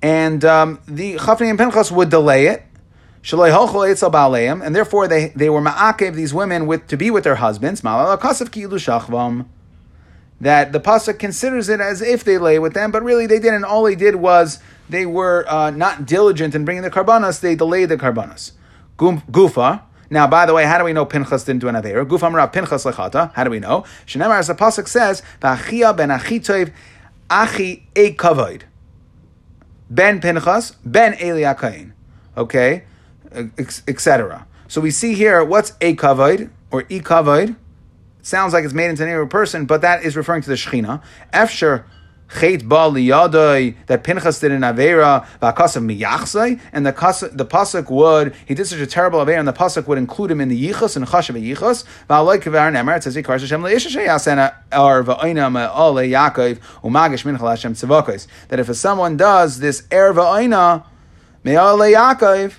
and 0.01 0.43
um, 0.43 0.79
the 0.87 1.15
Chafni 1.15 1.49
and 1.49 1.59
Pinchas 1.59 1.91
would 1.91 2.09
delay 2.09 2.47
it. 2.47 2.63
And 3.23 4.75
therefore, 4.75 5.07
they, 5.07 5.29
they 5.29 5.49
were 5.49 5.61
ma'akev 5.61 6.13
these 6.13 6.31
women 6.33 6.67
with 6.67 6.87
to 6.87 6.97
be 6.97 7.09
with 7.09 7.23
their 7.23 7.35
husbands. 7.35 7.81
That 10.45 10.73
the 10.73 10.79
pasuk 10.79 11.17
considers 11.17 11.69
it 11.69 11.81
as 11.81 12.03
if 12.03 12.23
they 12.23 12.37
lay 12.37 12.59
with 12.59 12.75
them, 12.75 12.91
but 12.91 13.01
really 13.01 13.25
they 13.25 13.39
didn't. 13.39 13.63
All 13.63 13.81
they 13.81 13.95
did 13.95 14.17
was 14.17 14.59
they 14.87 15.07
were 15.07 15.43
uh, 15.47 15.71
not 15.71 16.05
diligent 16.05 16.53
in 16.53 16.65
bringing 16.65 16.83
the 16.83 16.91
karbanas. 16.91 17.39
They 17.39 17.55
delayed 17.55 17.89
the 17.89 17.97
karbanas. 17.97 18.51
Gufa, 18.95 19.81
now, 20.11 20.27
by 20.27 20.45
the 20.45 20.53
way, 20.53 20.65
how 20.65 20.77
do 20.77 20.83
we 20.83 20.93
know 20.93 21.03
Pinchas 21.03 21.45
didn't 21.45 21.61
do 21.61 21.67
an 21.67 21.73
Avera? 21.73 22.05
Guf 22.05 22.21
Amra 22.21 22.47
Pinchas 22.47 22.85
Lechata. 22.85 23.33
How 23.33 23.43
do 23.43 23.49
we 23.49 23.59
know? 23.59 23.85
Shenemar, 24.05 24.37
as 24.37 24.45
the 24.45 24.53
Pasuk 24.53 24.87
says, 24.87 25.23
V'achia 25.41 25.97
ben 25.97 26.09
Achitoiv 26.09 26.71
Achi 27.27 27.87
E 27.95 28.11
Kavoid. 28.11 28.61
Ben 29.89 30.21
Pinchas, 30.21 30.75
Ben 30.85 31.17
Eli 31.19 31.41
Akain. 31.41 31.93
Okay? 32.37 32.83
Etc. 33.33 34.45
So 34.67 34.79
we 34.79 34.91
see 34.91 35.15
here, 35.15 35.43
what's 35.43 35.73
A 35.81 35.95
Kavoid, 35.95 36.51
or 36.69 36.83
E 36.87 36.99
Kavoid? 36.99 37.55
Sounds 38.25 38.53
like 38.53 38.65
it's 38.65 38.73
made 38.73 38.89
into 38.89 39.03
the 39.03 39.05
name 39.05 39.17
of 39.17 39.27
a 39.27 39.29
person, 39.29 39.65
but 39.65 39.81
that 39.81 40.03
is 40.03 40.17
referring 40.17 40.41
to 40.41 40.49
the 40.49 40.55
Shechina. 40.55 40.99
Efsher 41.31 41.83
Chet 42.39 42.67
ba 42.67 42.89
liyadai 42.89 43.75
that 43.85 44.03
Pinchas 44.03 44.39
did 44.39 44.51
an 44.51 44.61
avera 44.61 45.27
v'akasav 45.39 45.85
miyachzai, 45.85 46.59
and 46.73 46.87
the 46.87 47.29
the 47.33 47.45
pasuk 47.45 47.91
would 47.91 48.33
he 48.47 48.55
did 48.55 48.65
such 48.65 48.79
a 48.79 48.87
terrible 48.87 49.19
avera, 49.19 49.37
and 49.37 49.47
the 49.47 49.53
pasuk 49.53 49.85
would 49.85 49.99
include 49.99 50.31
him 50.31 50.41
in 50.41 50.49
the 50.49 50.59
yichus 50.59 50.95
and 50.95 51.05
chashav 51.05 51.39
yichus. 51.39 51.83
V'aloi 52.09 52.39
kavar 52.41 52.73
nemer 52.73 52.97
it 52.97 53.03
says 53.03 53.15
v'kar 53.15 53.39
Hashem 53.39 53.63
or 53.63 55.03
v'oina 55.03 55.51
me'ole 55.51 56.09
Yaakov 56.09 56.57
umagish 56.83 57.31
minchal 57.31 57.47
Hashem 57.47 57.73
tzavokos 57.75 58.25
that 58.47 58.59
if 58.59 58.75
someone 58.75 59.17
does 59.17 59.59
this 59.59 59.83
er 59.93 60.11
v'oina 60.15 60.83
me'ole 61.43 61.93
Yaakov, 61.93 62.55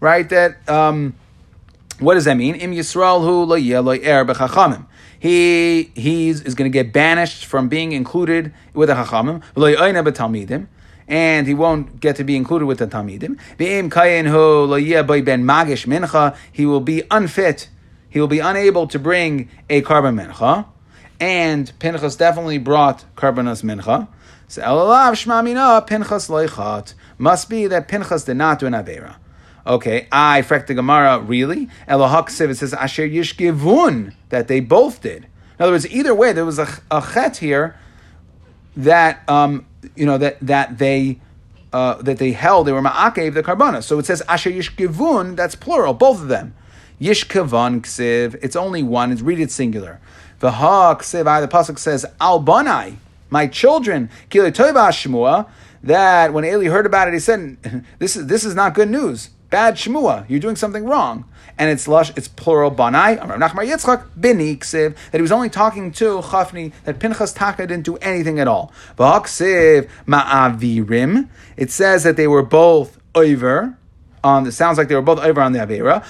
right? 0.00 0.26
That 0.30 0.66
um, 0.66 1.14
what 1.98 2.14
does 2.14 2.24
that 2.24 2.38
mean? 2.38 2.54
Im 2.54 2.72
Yisrael 2.72 3.20
hu 3.20 3.44
lo 3.44 3.58
yeloi 3.58 4.02
er 4.02 4.24
b'chachamim 4.24 4.86
he 5.20 5.92
he 5.94 6.30
is 6.30 6.54
going 6.54 6.70
to 6.70 6.72
get 6.72 6.92
banished 6.94 7.44
from 7.44 7.68
being 7.68 7.92
included 7.92 8.54
with 8.72 8.88
the 8.88 8.94
Chachamim, 8.94 10.66
and 11.06 11.46
he 11.46 11.52
won't 11.52 12.00
get 12.00 12.16
to 12.16 12.24
be 12.24 12.36
included 12.36 12.64
with 12.64 12.78
the 12.78 12.86
Talmidim. 12.86 13.38
He 16.52 16.66
will 16.66 16.80
be 16.80 17.02
unfit. 17.10 17.68
He 18.08 18.18
will 18.18 18.28
be 18.28 18.38
unable 18.38 18.86
to 18.86 18.98
bring 18.98 19.50
a 19.68 19.82
carbon 19.82 20.16
mincha. 20.16 20.64
And 21.20 21.70
Pinchas 21.78 22.16
definitely 22.16 22.56
brought 22.58 23.04
karbanas 23.14 23.62
mincha. 23.62 24.08
So 24.48 25.82
Pinchas. 25.86 26.94
Must 27.18 27.50
be 27.50 27.66
that 27.66 27.88
Pinchas 27.88 28.24
did 28.24 28.38
not 28.38 28.58
do 28.58 28.66
an 28.66 28.72
Avera. 28.72 29.16
Okay, 29.70 30.08
I 30.10 30.42
frek 30.42 30.66
the 30.66 30.74
Gemara, 30.74 31.20
really? 31.20 31.68
Elohak 31.86 32.28
it 32.28 32.56
says 32.56 32.74
Asher 32.74 33.06
Yishgivun, 33.06 34.12
that 34.30 34.48
they 34.48 34.58
both 34.58 35.00
did. 35.00 35.26
In 35.26 35.30
other 35.60 35.70
words, 35.70 35.86
either 35.86 36.12
way, 36.12 36.32
there 36.32 36.44
was 36.44 36.58
a, 36.58 36.66
a 36.90 37.00
chet 37.00 37.36
here 37.36 37.78
that 38.76 39.22
um, 39.28 39.64
you 39.94 40.06
know 40.06 40.18
that 40.18 40.40
that 40.40 40.78
they 40.78 41.20
uh, 41.72 42.02
that 42.02 42.18
they 42.18 42.32
held, 42.32 42.66
they 42.66 42.72
were 42.72 42.82
ma'akev 42.82 43.32
the 43.32 43.44
karbana. 43.44 43.80
So 43.80 44.00
it 44.00 44.06
says 44.06 44.22
Asher 44.22 44.50
Yishgivun, 44.50 45.36
that's 45.36 45.54
plural, 45.54 45.94
both 45.94 46.20
of 46.20 46.26
them. 46.26 46.52
Yishkavan 47.00 47.82
ksiv, 47.82 48.40
it's 48.42 48.56
only 48.56 48.82
one, 48.82 49.12
it's 49.12 49.22
read 49.22 49.38
it 49.38 49.52
singular. 49.52 50.00
The 50.40 50.50
ha 50.50 50.96
ksiv, 50.96 51.40
the 51.42 51.46
pasuk 51.46 51.78
says 51.78 52.04
al 52.20 52.42
banai, 52.42 52.96
my 53.30 53.46
children, 53.46 54.10
that 55.82 56.32
when 56.32 56.44
Eli 56.44 56.66
heard 56.66 56.86
about 56.86 57.06
it, 57.06 57.14
he 57.14 57.20
said, 57.20 57.84
"This 58.00 58.16
is 58.16 58.26
this 58.26 58.44
is 58.44 58.56
not 58.56 58.74
good 58.74 58.90
news." 58.90 59.30
Bad 59.50 59.74
shmua. 59.74 60.24
You're 60.28 60.40
doing 60.40 60.56
something 60.56 60.84
wrong. 60.84 61.24
And 61.58 61.68
it's 61.68 61.86
lush, 61.86 62.10
it's 62.16 62.28
plural 62.28 62.70
banai. 62.70 63.18
Nachmar 63.18 63.66
Yitzchak 63.68 64.06
bini 64.18 64.56
ksiv 64.56 64.96
that 65.10 65.18
he 65.18 65.22
was 65.22 65.32
only 65.32 65.50
talking 65.50 65.92
to 65.92 66.20
Chafni 66.20 66.72
that 66.84 66.98
Pinchas 66.98 67.34
Taka 67.34 67.66
didn't 67.66 67.84
do 67.84 67.96
anything 67.96 68.40
at 68.40 68.48
all. 68.48 68.72
V'haksiv 68.96 69.90
ma'avirim. 70.06 71.28
It 71.58 71.70
says 71.70 72.04
that 72.04 72.16
they 72.16 72.26
were 72.26 72.42
both 72.42 72.98
over. 73.14 73.76
On 74.22 74.44
the 74.44 74.52
sounds 74.52 74.76
like 74.76 74.88
they 74.88 74.94
were 74.94 75.02
both 75.02 75.18
over 75.18 75.40
on 75.40 75.52
the 75.52 75.58
avera. 75.58 76.04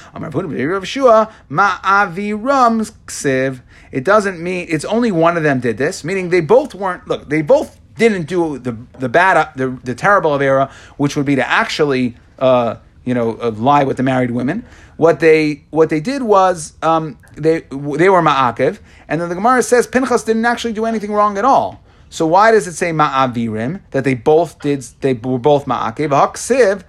Ma'aviram 1.50 2.92
ksiv. 3.07 3.61
It 3.92 4.05
doesn't 4.05 4.40
mean 4.40 4.66
it's 4.68 4.85
only 4.85 5.12
one 5.12 5.37
of 5.37 5.42
them 5.42 5.61
did 5.61 5.79
this, 5.79 6.05
meaning 6.05 6.31
they 6.31 6.40
both 6.40 6.74
weren't. 6.74 7.07
Look, 7.07 7.29
they 7.29 7.42
both 7.42 7.81
didn't 7.96 8.24
do 8.24 8.59
the 8.59 8.76
the 8.98 9.09
bad 9.09 9.53
the, 9.57 9.70
the 9.85 9.94
terrible 9.94 10.33
avera, 10.33 10.70
which 10.96 11.16
would 11.16 11.26
be 11.26 11.37
to 11.37 11.48
actually. 11.48 12.16
Uh, 12.38 12.76
you 13.05 13.15
know, 13.15 13.31
lie 13.31 13.85
with 13.85 13.97
the 13.97 14.03
married 14.03 14.31
women. 14.31 14.65
What 14.97 15.21
they 15.21 15.65
what 15.71 15.89
they 15.89 16.01
did 16.01 16.23
was 16.23 16.75
um, 16.83 17.19
they 17.35 17.61
they 17.61 18.09
were 18.09 18.23
ma'akev, 18.23 18.79
and 19.09 19.21
then 19.21 19.29
the 19.29 19.35
Gemara 19.35 19.63
says 19.63 19.87
Pinchas 19.87 20.25
didn't 20.25 20.45
actually 20.45 20.75
do 20.75 20.85
anything 20.85 21.13
wrong 21.13 21.39
at 21.39 21.45
all. 21.45 21.83
So 22.11 22.27
why 22.27 22.51
does 22.51 22.67
it 22.67 22.75
say 22.75 22.91
ma'avirim 22.93 23.81
that 23.93 24.05
they 24.05 24.14
both 24.14 24.61
did? 24.61 24.83
They 25.01 25.14
were 25.14 25.39
both 25.39 25.66
ma'akev. 25.66 26.11
Haksiv. 26.11 26.85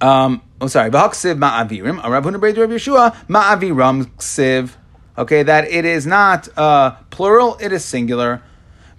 Um, 0.00 0.42
oh, 0.60 0.66
sorry. 0.66 0.90
V'haksiv 0.90 1.38
ma'avirim. 1.38 2.02
Rav 2.04 2.24
Huna 2.24 2.40
Rav 2.40 2.70
Yeshua 2.70 3.16
ma'aviram 3.26 4.04
ksiv. 4.18 4.74
Okay, 5.16 5.42
that 5.42 5.64
it 5.64 5.84
is 5.84 6.06
not 6.06 6.48
uh, 6.56 6.92
plural; 7.10 7.56
it 7.60 7.72
is 7.72 7.84
singular. 7.84 8.42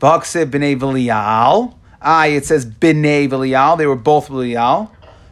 V'haksiv 0.02 0.50
b'nei 0.50 0.78
v'lial. 0.78 1.76
Ah, 2.02 2.26
it 2.26 2.46
says 2.46 2.66
b'nei 2.66 3.30
v'lial. 3.30 3.78
They 3.78 3.86
were 3.86 3.96
both 3.96 4.28
v'lial. 4.28 4.90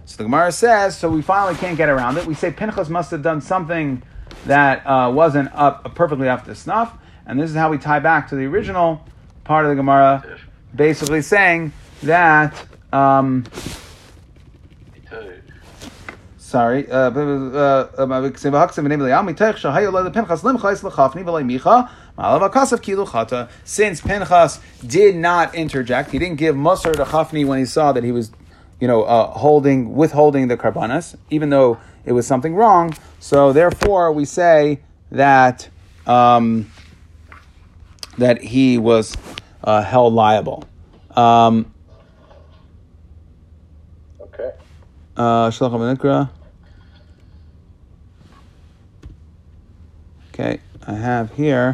So 0.08 0.16
the 0.16 0.24
Gemara 0.24 0.54
says, 0.54 0.98
so 0.98 1.10
we 1.10 1.22
finally 1.22 1.56
can't 1.56 1.76
get 1.76 1.90
around 1.90 2.18
it. 2.18 2.26
We 2.26 2.34
say 2.34 2.50
Pinchas 2.50 2.90
must 2.90 3.12
have 3.12 3.22
done 3.22 3.42
something 3.42 4.02
that 4.46 4.88
uh, 4.88 5.12
wasn't 5.12 5.54
up 5.54 5.94
perfectly 5.96 6.30
up 6.30 6.46
to 6.46 6.56
snuff, 6.56 6.98
and 7.26 7.38
this 7.38 7.50
is 7.50 7.58
how 7.58 7.70
we 7.70 7.78
tie 7.78 8.00
back 8.00 8.30
to 8.30 8.36
the 8.36 8.46
original 8.46 9.06
part 9.44 9.66
of 9.66 9.70
the 9.70 9.76
Gemara. 9.76 10.24
basically 10.74 11.22
saying 11.22 11.74
that. 12.04 12.56
Um, 12.94 13.44
sorry. 16.38 16.90
uh, 16.90 17.12
uh, 17.12 17.90
uh, 17.98 18.06
Since 23.66 24.02
Pinchas 24.02 24.60
did 24.86 25.18
not 25.18 25.54
interject, 25.54 26.12
he 26.12 26.20
didn't 26.20 26.38
give 26.38 26.56
Musar 26.56 26.96
to 26.96 27.04
Chafni 27.04 27.46
when 27.46 27.60
he 27.60 27.66
saw 27.66 27.92
that 27.92 28.06
he 28.06 28.14
was, 28.14 28.32
you 28.80 28.88
know, 28.88 29.04
uh, 29.04 29.32
holding, 29.32 29.96
withholding 29.96 30.48
the 30.48 30.58
karbanas, 30.58 31.16
even 31.30 31.50
though 31.50 31.80
it 32.06 32.12
was 32.12 32.28
something 32.28 32.56
wrong. 32.56 32.96
So 33.20 33.52
therefore, 33.54 34.12
we 34.12 34.26
say 34.26 34.80
that 35.12 35.70
um, 36.06 36.72
that 38.18 38.42
he 38.42 38.78
was 38.78 39.16
uh, 39.64 39.82
held 39.82 40.14
liable. 40.14 40.64
Um, 41.16 41.74
Okay. 44.22 44.52
uh, 45.16 45.52
Okay, 50.34 50.60
I 50.86 50.94
have 50.94 51.34
here. 51.34 51.74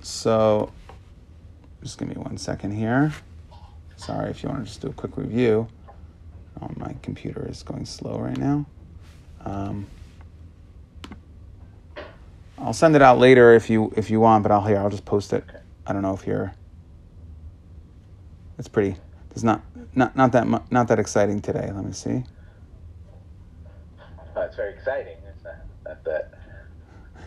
So, 0.00 0.72
just 1.82 1.98
give 1.98 2.08
me 2.08 2.14
one 2.14 2.36
second 2.38 2.72
here. 2.72 3.12
Sorry 3.96 4.30
if 4.30 4.42
you 4.42 4.48
want 4.48 4.62
to 4.62 4.66
just 4.66 4.80
do 4.80 4.88
a 4.88 4.92
quick 4.92 5.16
review. 5.16 5.68
Oh, 6.60 6.70
my 6.76 6.94
computer 7.02 7.46
is 7.48 7.62
going 7.62 7.86
slow 7.86 8.18
right 8.18 8.36
now. 8.36 8.66
Um, 9.44 9.86
I'll 12.58 12.74
send 12.74 12.94
it 12.96 13.02
out 13.02 13.18
later 13.18 13.54
if 13.54 13.70
you 13.70 13.92
if 13.96 14.10
you 14.10 14.20
want, 14.20 14.42
but 14.42 14.52
I'll 14.52 14.64
here 14.64 14.78
I'll 14.78 14.90
just 14.90 15.06
post 15.06 15.32
it. 15.32 15.44
I 15.86 15.92
don't 15.92 16.02
know 16.02 16.14
if 16.14 16.26
you're. 16.26 16.54
It's 18.58 18.68
pretty. 18.68 18.96
It's 19.30 19.42
not 19.42 19.62
not 19.94 20.14
not 20.16 20.32
that 20.32 20.46
mu- 20.46 20.60
not 20.70 20.88
that 20.88 20.98
exciting 20.98 21.40
today. 21.40 21.70
Let 21.74 21.84
me 21.84 21.92
see. 21.92 22.24
Oh, 24.36 24.42
it's 24.42 24.56
very 24.56 24.74
exciting. 24.74 25.16
It's 25.34 25.44
not, 25.44 25.56
not 25.84 26.04
that. 26.04 26.34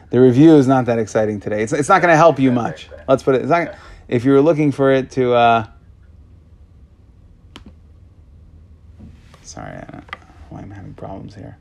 The 0.09 0.21
review 0.21 0.55
is 0.55 0.67
not 0.67 0.85
that 0.85 0.99
exciting 0.99 1.39
today. 1.39 1.63
It's, 1.63 1.73
it's 1.73 1.89
not 1.89 2.01
going 2.01 2.11
to 2.11 2.17
help 2.17 2.39
you 2.39 2.51
much. 2.51 2.87
Let's 3.07 3.23
put 3.23 3.35
it. 3.35 3.41
It's 3.41 3.49
not, 3.49 3.75
if 4.07 4.25
you 4.25 4.31
were 4.31 4.41
looking 4.41 4.71
for 4.71 4.91
it 4.91 5.11
to. 5.11 5.33
Uh, 5.33 5.67
sorry, 9.41 9.73
know 9.73 10.01
why 10.49 10.61
I'm 10.61 10.71
having 10.71 10.93
problems 10.93 11.35
here. 11.35 11.57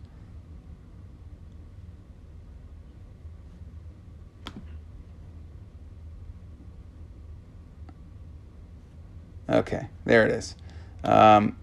Okay, 9.49 9.89
there 10.05 10.25
it 10.25 10.33
is. 10.33 10.57
Um, 11.05 11.57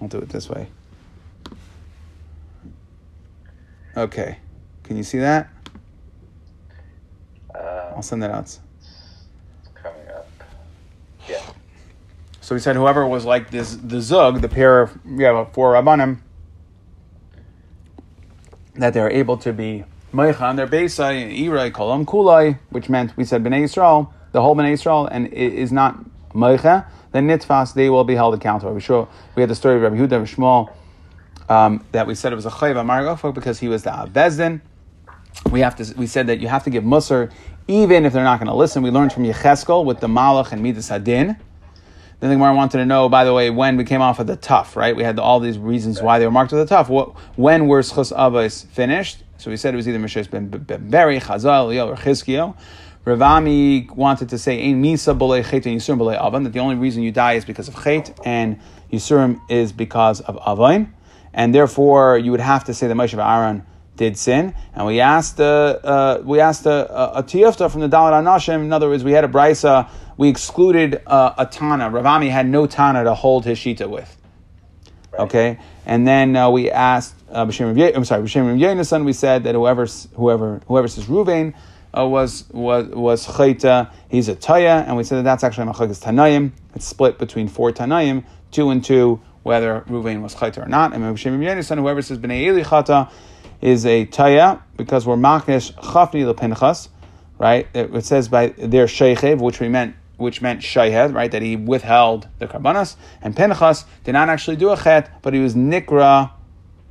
I'll 0.00 0.08
do 0.08 0.18
it 0.18 0.28
this 0.28 0.50
way. 0.50 0.68
Okay. 3.96 4.38
Can 4.82 4.96
you 4.96 5.02
see 5.02 5.18
that? 5.18 5.48
I'll 7.96 8.02
send 8.02 8.22
that 8.22 8.30
out. 8.30 8.58
coming 9.74 10.06
up. 10.08 10.28
Yeah. 11.26 11.40
So 12.42 12.54
we 12.54 12.60
said 12.60 12.76
whoever 12.76 13.06
was 13.06 13.24
like 13.24 13.50
this, 13.50 13.74
the 13.74 14.02
Zug, 14.02 14.42
the 14.42 14.48
pair 14.50 14.82
of 14.82 14.98
yeah, 15.06 15.46
four 15.46 15.72
Rabbanim, 15.72 16.18
that 18.74 18.92
they're 18.92 19.10
able 19.10 19.38
to 19.38 19.52
be 19.54 19.84
Meicha 20.12 20.42
on 20.42 20.56
their 20.56 20.66
Beisai, 20.66 21.38
Irai, 21.40 21.70
Kolam 21.70 22.04
Kulai, 22.04 22.58
which 22.68 22.90
meant 22.90 23.16
we 23.16 23.24
said 23.24 23.42
Bnei 23.42 23.64
Yisrael, 23.64 24.12
the 24.32 24.42
whole 24.42 24.54
Bnei 24.54 24.74
Yisrael, 24.74 25.08
and 25.10 25.26
it 25.28 25.54
is 25.54 25.72
not 25.72 25.98
Meicha, 26.34 26.86
then 27.12 27.26
Nitfas, 27.26 27.72
they 27.72 27.88
will 27.88 28.04
be 28.04 28.14
held 28.14 28.34
accountable. 28.34 28.74
We 28.74 28.80
sure 28.80 29.08
we 29.34 29.40
had 29.40 29.48
the 29.48 29.54
story 29.54 29.76
of 29.76 29.82
Rabbi 29.82 29.96
Yehuda 29.96 30.22
Shmuel, 30.26 30.70
um, 31.48 31.82
that 31.92 32.06
we 32.06 32.14
said 32.14 32.30
it 32.30 32.36
was 32.36 32.46
a 32.46 32.50
Chayv 32.50 32.74
Amargofo 32.74 33.32
because 33.32 33.58
he 33.58 33.68
was 33.68 33.84
the 33.84 33.90
Bezdin. 33.90 34.60
We 35.50 35.60
have 35.60 35.76
to. 35.76 35.94
We 35.96 36.06
said 36.06 36.26
that 36.28 36.40
you 36.40 36.48
have 36.48 36.64
to 36.64 36.70
give 36.70 36.82
Musar 36.84 37.30
even 37.68 38.04
if 38.04 38.12
they're 38.12 38.24
not 38.24 38.38
going 38.38 38.48
to 38.48 38.54
listen. 38.54 38.82
We 38.82 38.90
learned 38.90 39.12
from 39.12 39.24
Yecheskel 39.24 39.84
with 39.84 40.00
the 40.00 40.06
Malach 40.06 40.52
and 40.52 40.62
Midas 40.62 40.88
Hadin. 40.88 41.38
Then 42.18 42.30
the 42.30 42.36
Gemara 42.36 42.54
wanted 42.54 42.78
to 42.78 42.86
know, 42.86 43.08
by 43.08 43.24
the 43.24 43.34
way, 43.34 43.50
when 43.50 43.76
we 43.76 43.84
came 43.84 44.00
off 44.00 44.18
of 44.20 44.26
the 44.26 44.36
tough, 44.36 44.74
right? 44.74 44.96
We 44.96 45.02
had 45.02 45.18
all 45.18 45.38
these 45.38 45.58
reasons 45.58 46.00
why 46.00 46.18
they 46.18 46.24
were 46.24 46.30
marked 46.30 46.52
with 46.52 46.66
the 46.66 46.74
tough. 46.74 46.88
When 47.36 47.66
were 47.66 47.82
Schus 47.82 48.16
Avos 48.16 48.64
finished? 48.66 49.22
So 49.36 49.50
we 49.50 49.58
said 49.58 49.74
it 49.74 49.76
was 49.76 49.86
either 49.86 49.98
Mishes 49.98 50.26
ben 50.26 50.48
Beri, 50.48 51.20
Chazael, 51.20 51.86
or 51.86 51.96
Chizkiyo. 51.96 52.56
Ravami 53.04 53.94
wanted 53.94 54.30
to 54.30 54.38
say, 54.38 54.68
Ein 54.68 54.82
Misa 54.82 55.16
Bolei 55.16 55.44
Chet 55.44 55.66
and 55.66 55.78
Yisurim 55.78 55.98
Bolei 55.98 56.20
Avon, 56.20 56.42
that 56.44 56.52
the 56.52 56.58
only 56.58 56.74
reason 56.74 57.02
you 57.02 57.12
die 57.12 57.34
is 57.34 57.44
because 57.44 57.68
of 57.68 57.74
Chet, 57.84 58.18
and 58.24 58.58
Yisurim 58.90 59.38
is 59.50 59.72
because 59.72 60.20
of 60.22 60.38
Avon. 60.46 60.94
And 61.34 61.54
therefore, 61.54 62.16
you 62.16 62.30
would 62.30 62.40
have 62.40 62.64
to 62.64 62.74
say 62.74 62.88
that 62.88 62.94
Moshe 62.94 63.14
Aaron 63.14 63.64
did 63.96 64.16
sin. 64.18 64.54
And 64.74 64.86
we 64.86 65.00
asked, 65.00 65.40
uh, 65.40 65.44
uh, 65.44 66.22
we 66.24 66.40
asked 66.40 66.66
a, 66.66 66.90
a, 66.92 67.18
a 67.18 67.22
tiyufta 67.22 67.70
from 67.70 67.80
the 67.80 67.88
Dalit 67.88 68.12
Anashim. 68.12 68.60
In 68.60 68.72
other 68.72 68.88
words, 68.88 69.04
we 69.04 69.12
had 69.12 69.24
a 69.24 69.28
brisa. 69.28 69.88
We 70.16 70.28
excluded 70.28 71.02
uh, 71.06 71.34
a 71.38 71.46
Tana. 71.46 71.90
Ravami 71.90 72.30
had 72.30 72.48
no 72.48 72.66
Tana 72.66 73.04
to 73.04 73.14
hold 73.14 73.44
his 73.44 73.58
Shita 73.58 73.88
with. 73.88 74.16
Okay, 75.18 75.58
and 75.86 76.06
then 76.06 76.36
uh, 76.36 76.50
we 76.50 76.70
asked 76.70 77.14
uh, 77.30 77.46
B'Shem 77.46 77.68
Rav 77.68 77.78
Ye- 77.78 77.94
I'm 77.94 78.04
sorry, 78.04 78.22
B'Shem 78.22 78.46
Rav 78.46 79.04
We 79.04 79.12
said 79.12 79.44
that 79.44 79.54
whoever 79.54 79.86
whoever 80.14 80.60
whoever 80.66 80.88
says 80.88 81.06
Ruvain 81.06 81.54
uh, 81.96 82.06
was 82.06 82.44
was 82.50 82.88
was 82.88 83.26
Chayta, 83.26 83.90
he's 84.10 84.28
a 84.28 84.36
Taya, 84.36 84.86
and 84.86 84.96
we 84.96 85.04
said 85.04 85.18
that 85.18 85.22
that's 85.22 85.42
actually 85.42 85.72
Machagas 85.72 86.02
Tanayim. 86.02 86.52
It's 86.74 86.84
split 86.84 87.18
between 87.18 87.48
four 87.48 87.72
Tanayim, 87.72 88.24
two 88.50 88.68
and 88.70 88.84
two, 88.84 89.20
whether 89.42 89.82
Ruvain 89.88 90.20
was 90.20 90.34
Chayta 90.34 90.64
or 90.64 90.68
not. 90.68 90.92
And 90.92 91.02
B'Shem 91.02 91.32
Rav 91.32 91.56
Yonasan, 91.56 91.78
whoever 91.78 92.02
says 92.02 92.18
Bnei 92.18 92.42
Eli 92.42 92.62
Chata 92.62 93.10
is 93.60 93.86
a 93.86 94.06
Taya 94.06 94.62
because 94.76 95.06
we're 95.06 95.16
Makish 95.16 95.72
Chafni 95.74 96.32
Lepinchas, 96.32 96.88
right? 97.38 97.66
It, 97.74 97.94
it 97.94 98.04
says 98.04 98.28
by 98.28 98.48
their 98.48 98.86
Sheikhev, 98.86 99.40
which 99.40 99.60
we 99.60 99.68
meant 99.68 99.96
which 100.16 100.40
meant 100.40 100.62
shayhed, 100.62 101.12
right? 101.12 101.30
That 101.30 101.42
he 101.42 101.56
withheld 101.56 102.28
the 102.38 102.46
karbanas, 102.46 102.96
and 103.20 103.36
Pinchas 103.36 103.84
did 104.04 104.12
not 104.12 104.28
actually 104.28 104.56
do 104.56 104.70
a 104.70 104.76
chet, 104.76 105.22
but 105.22 105.34
he 105.34 105.40
was 105.40 105.54
nikra. 105.54 106.30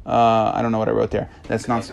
Uh, 0.05 0.51
I 0.53 0.61
don't 0.61 0.71
know 0.71 0.77
what 0.77 0.87
I 0.87 0.91
wrote 0.91 1.11
there. 1.11 1.29
That's 1.47 1.67
not. 1.67 1.91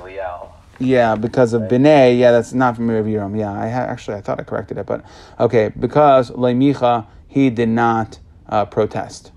Yeah, 0.79 1.15
because 1.15 1.53
of 1.53 1.63
B'nai. 1.63 2.19
Yeah, 2.19 2.33
that's 2.33 2.53
not 2.53 2.77
from 2.77 2.91
Rav 2.91 3.05
Yeram. 3.05 3.39
Yeah, 3.39 3.53
I 3.53 3.69
ha- 3.69 3.81
actually 3.81 4.17
I 4.17 4.21
thought 4.21 4.41
I 4.41 4.43
corrected 4.43 4.79
it, 4.79 4.87
but 4.87 5.05
okay, 5.39 5.71
because 5.79 6.31
Leimicha 6.31 7.07
he 7.29 7.49
did 7.51 7.69
not 7.69 8.19
uh, 8.49 8.67
protest. 8.67 9.33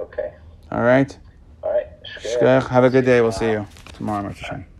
Okay. 0.00 0.34
All 0.70 0.80
right, 0.80 0.86
right. 0.86 1.18
Have 2.68 2.84
a 2.84 2.90
good 2.90 3.04
day. 3.04 3.20
We'll 3.20 3.32
see 3.32 3.50
you 3.50 3.66
tomorrow, 3.94 4.28
Mr. 4.28 4.46
Shem. 4.46 4.75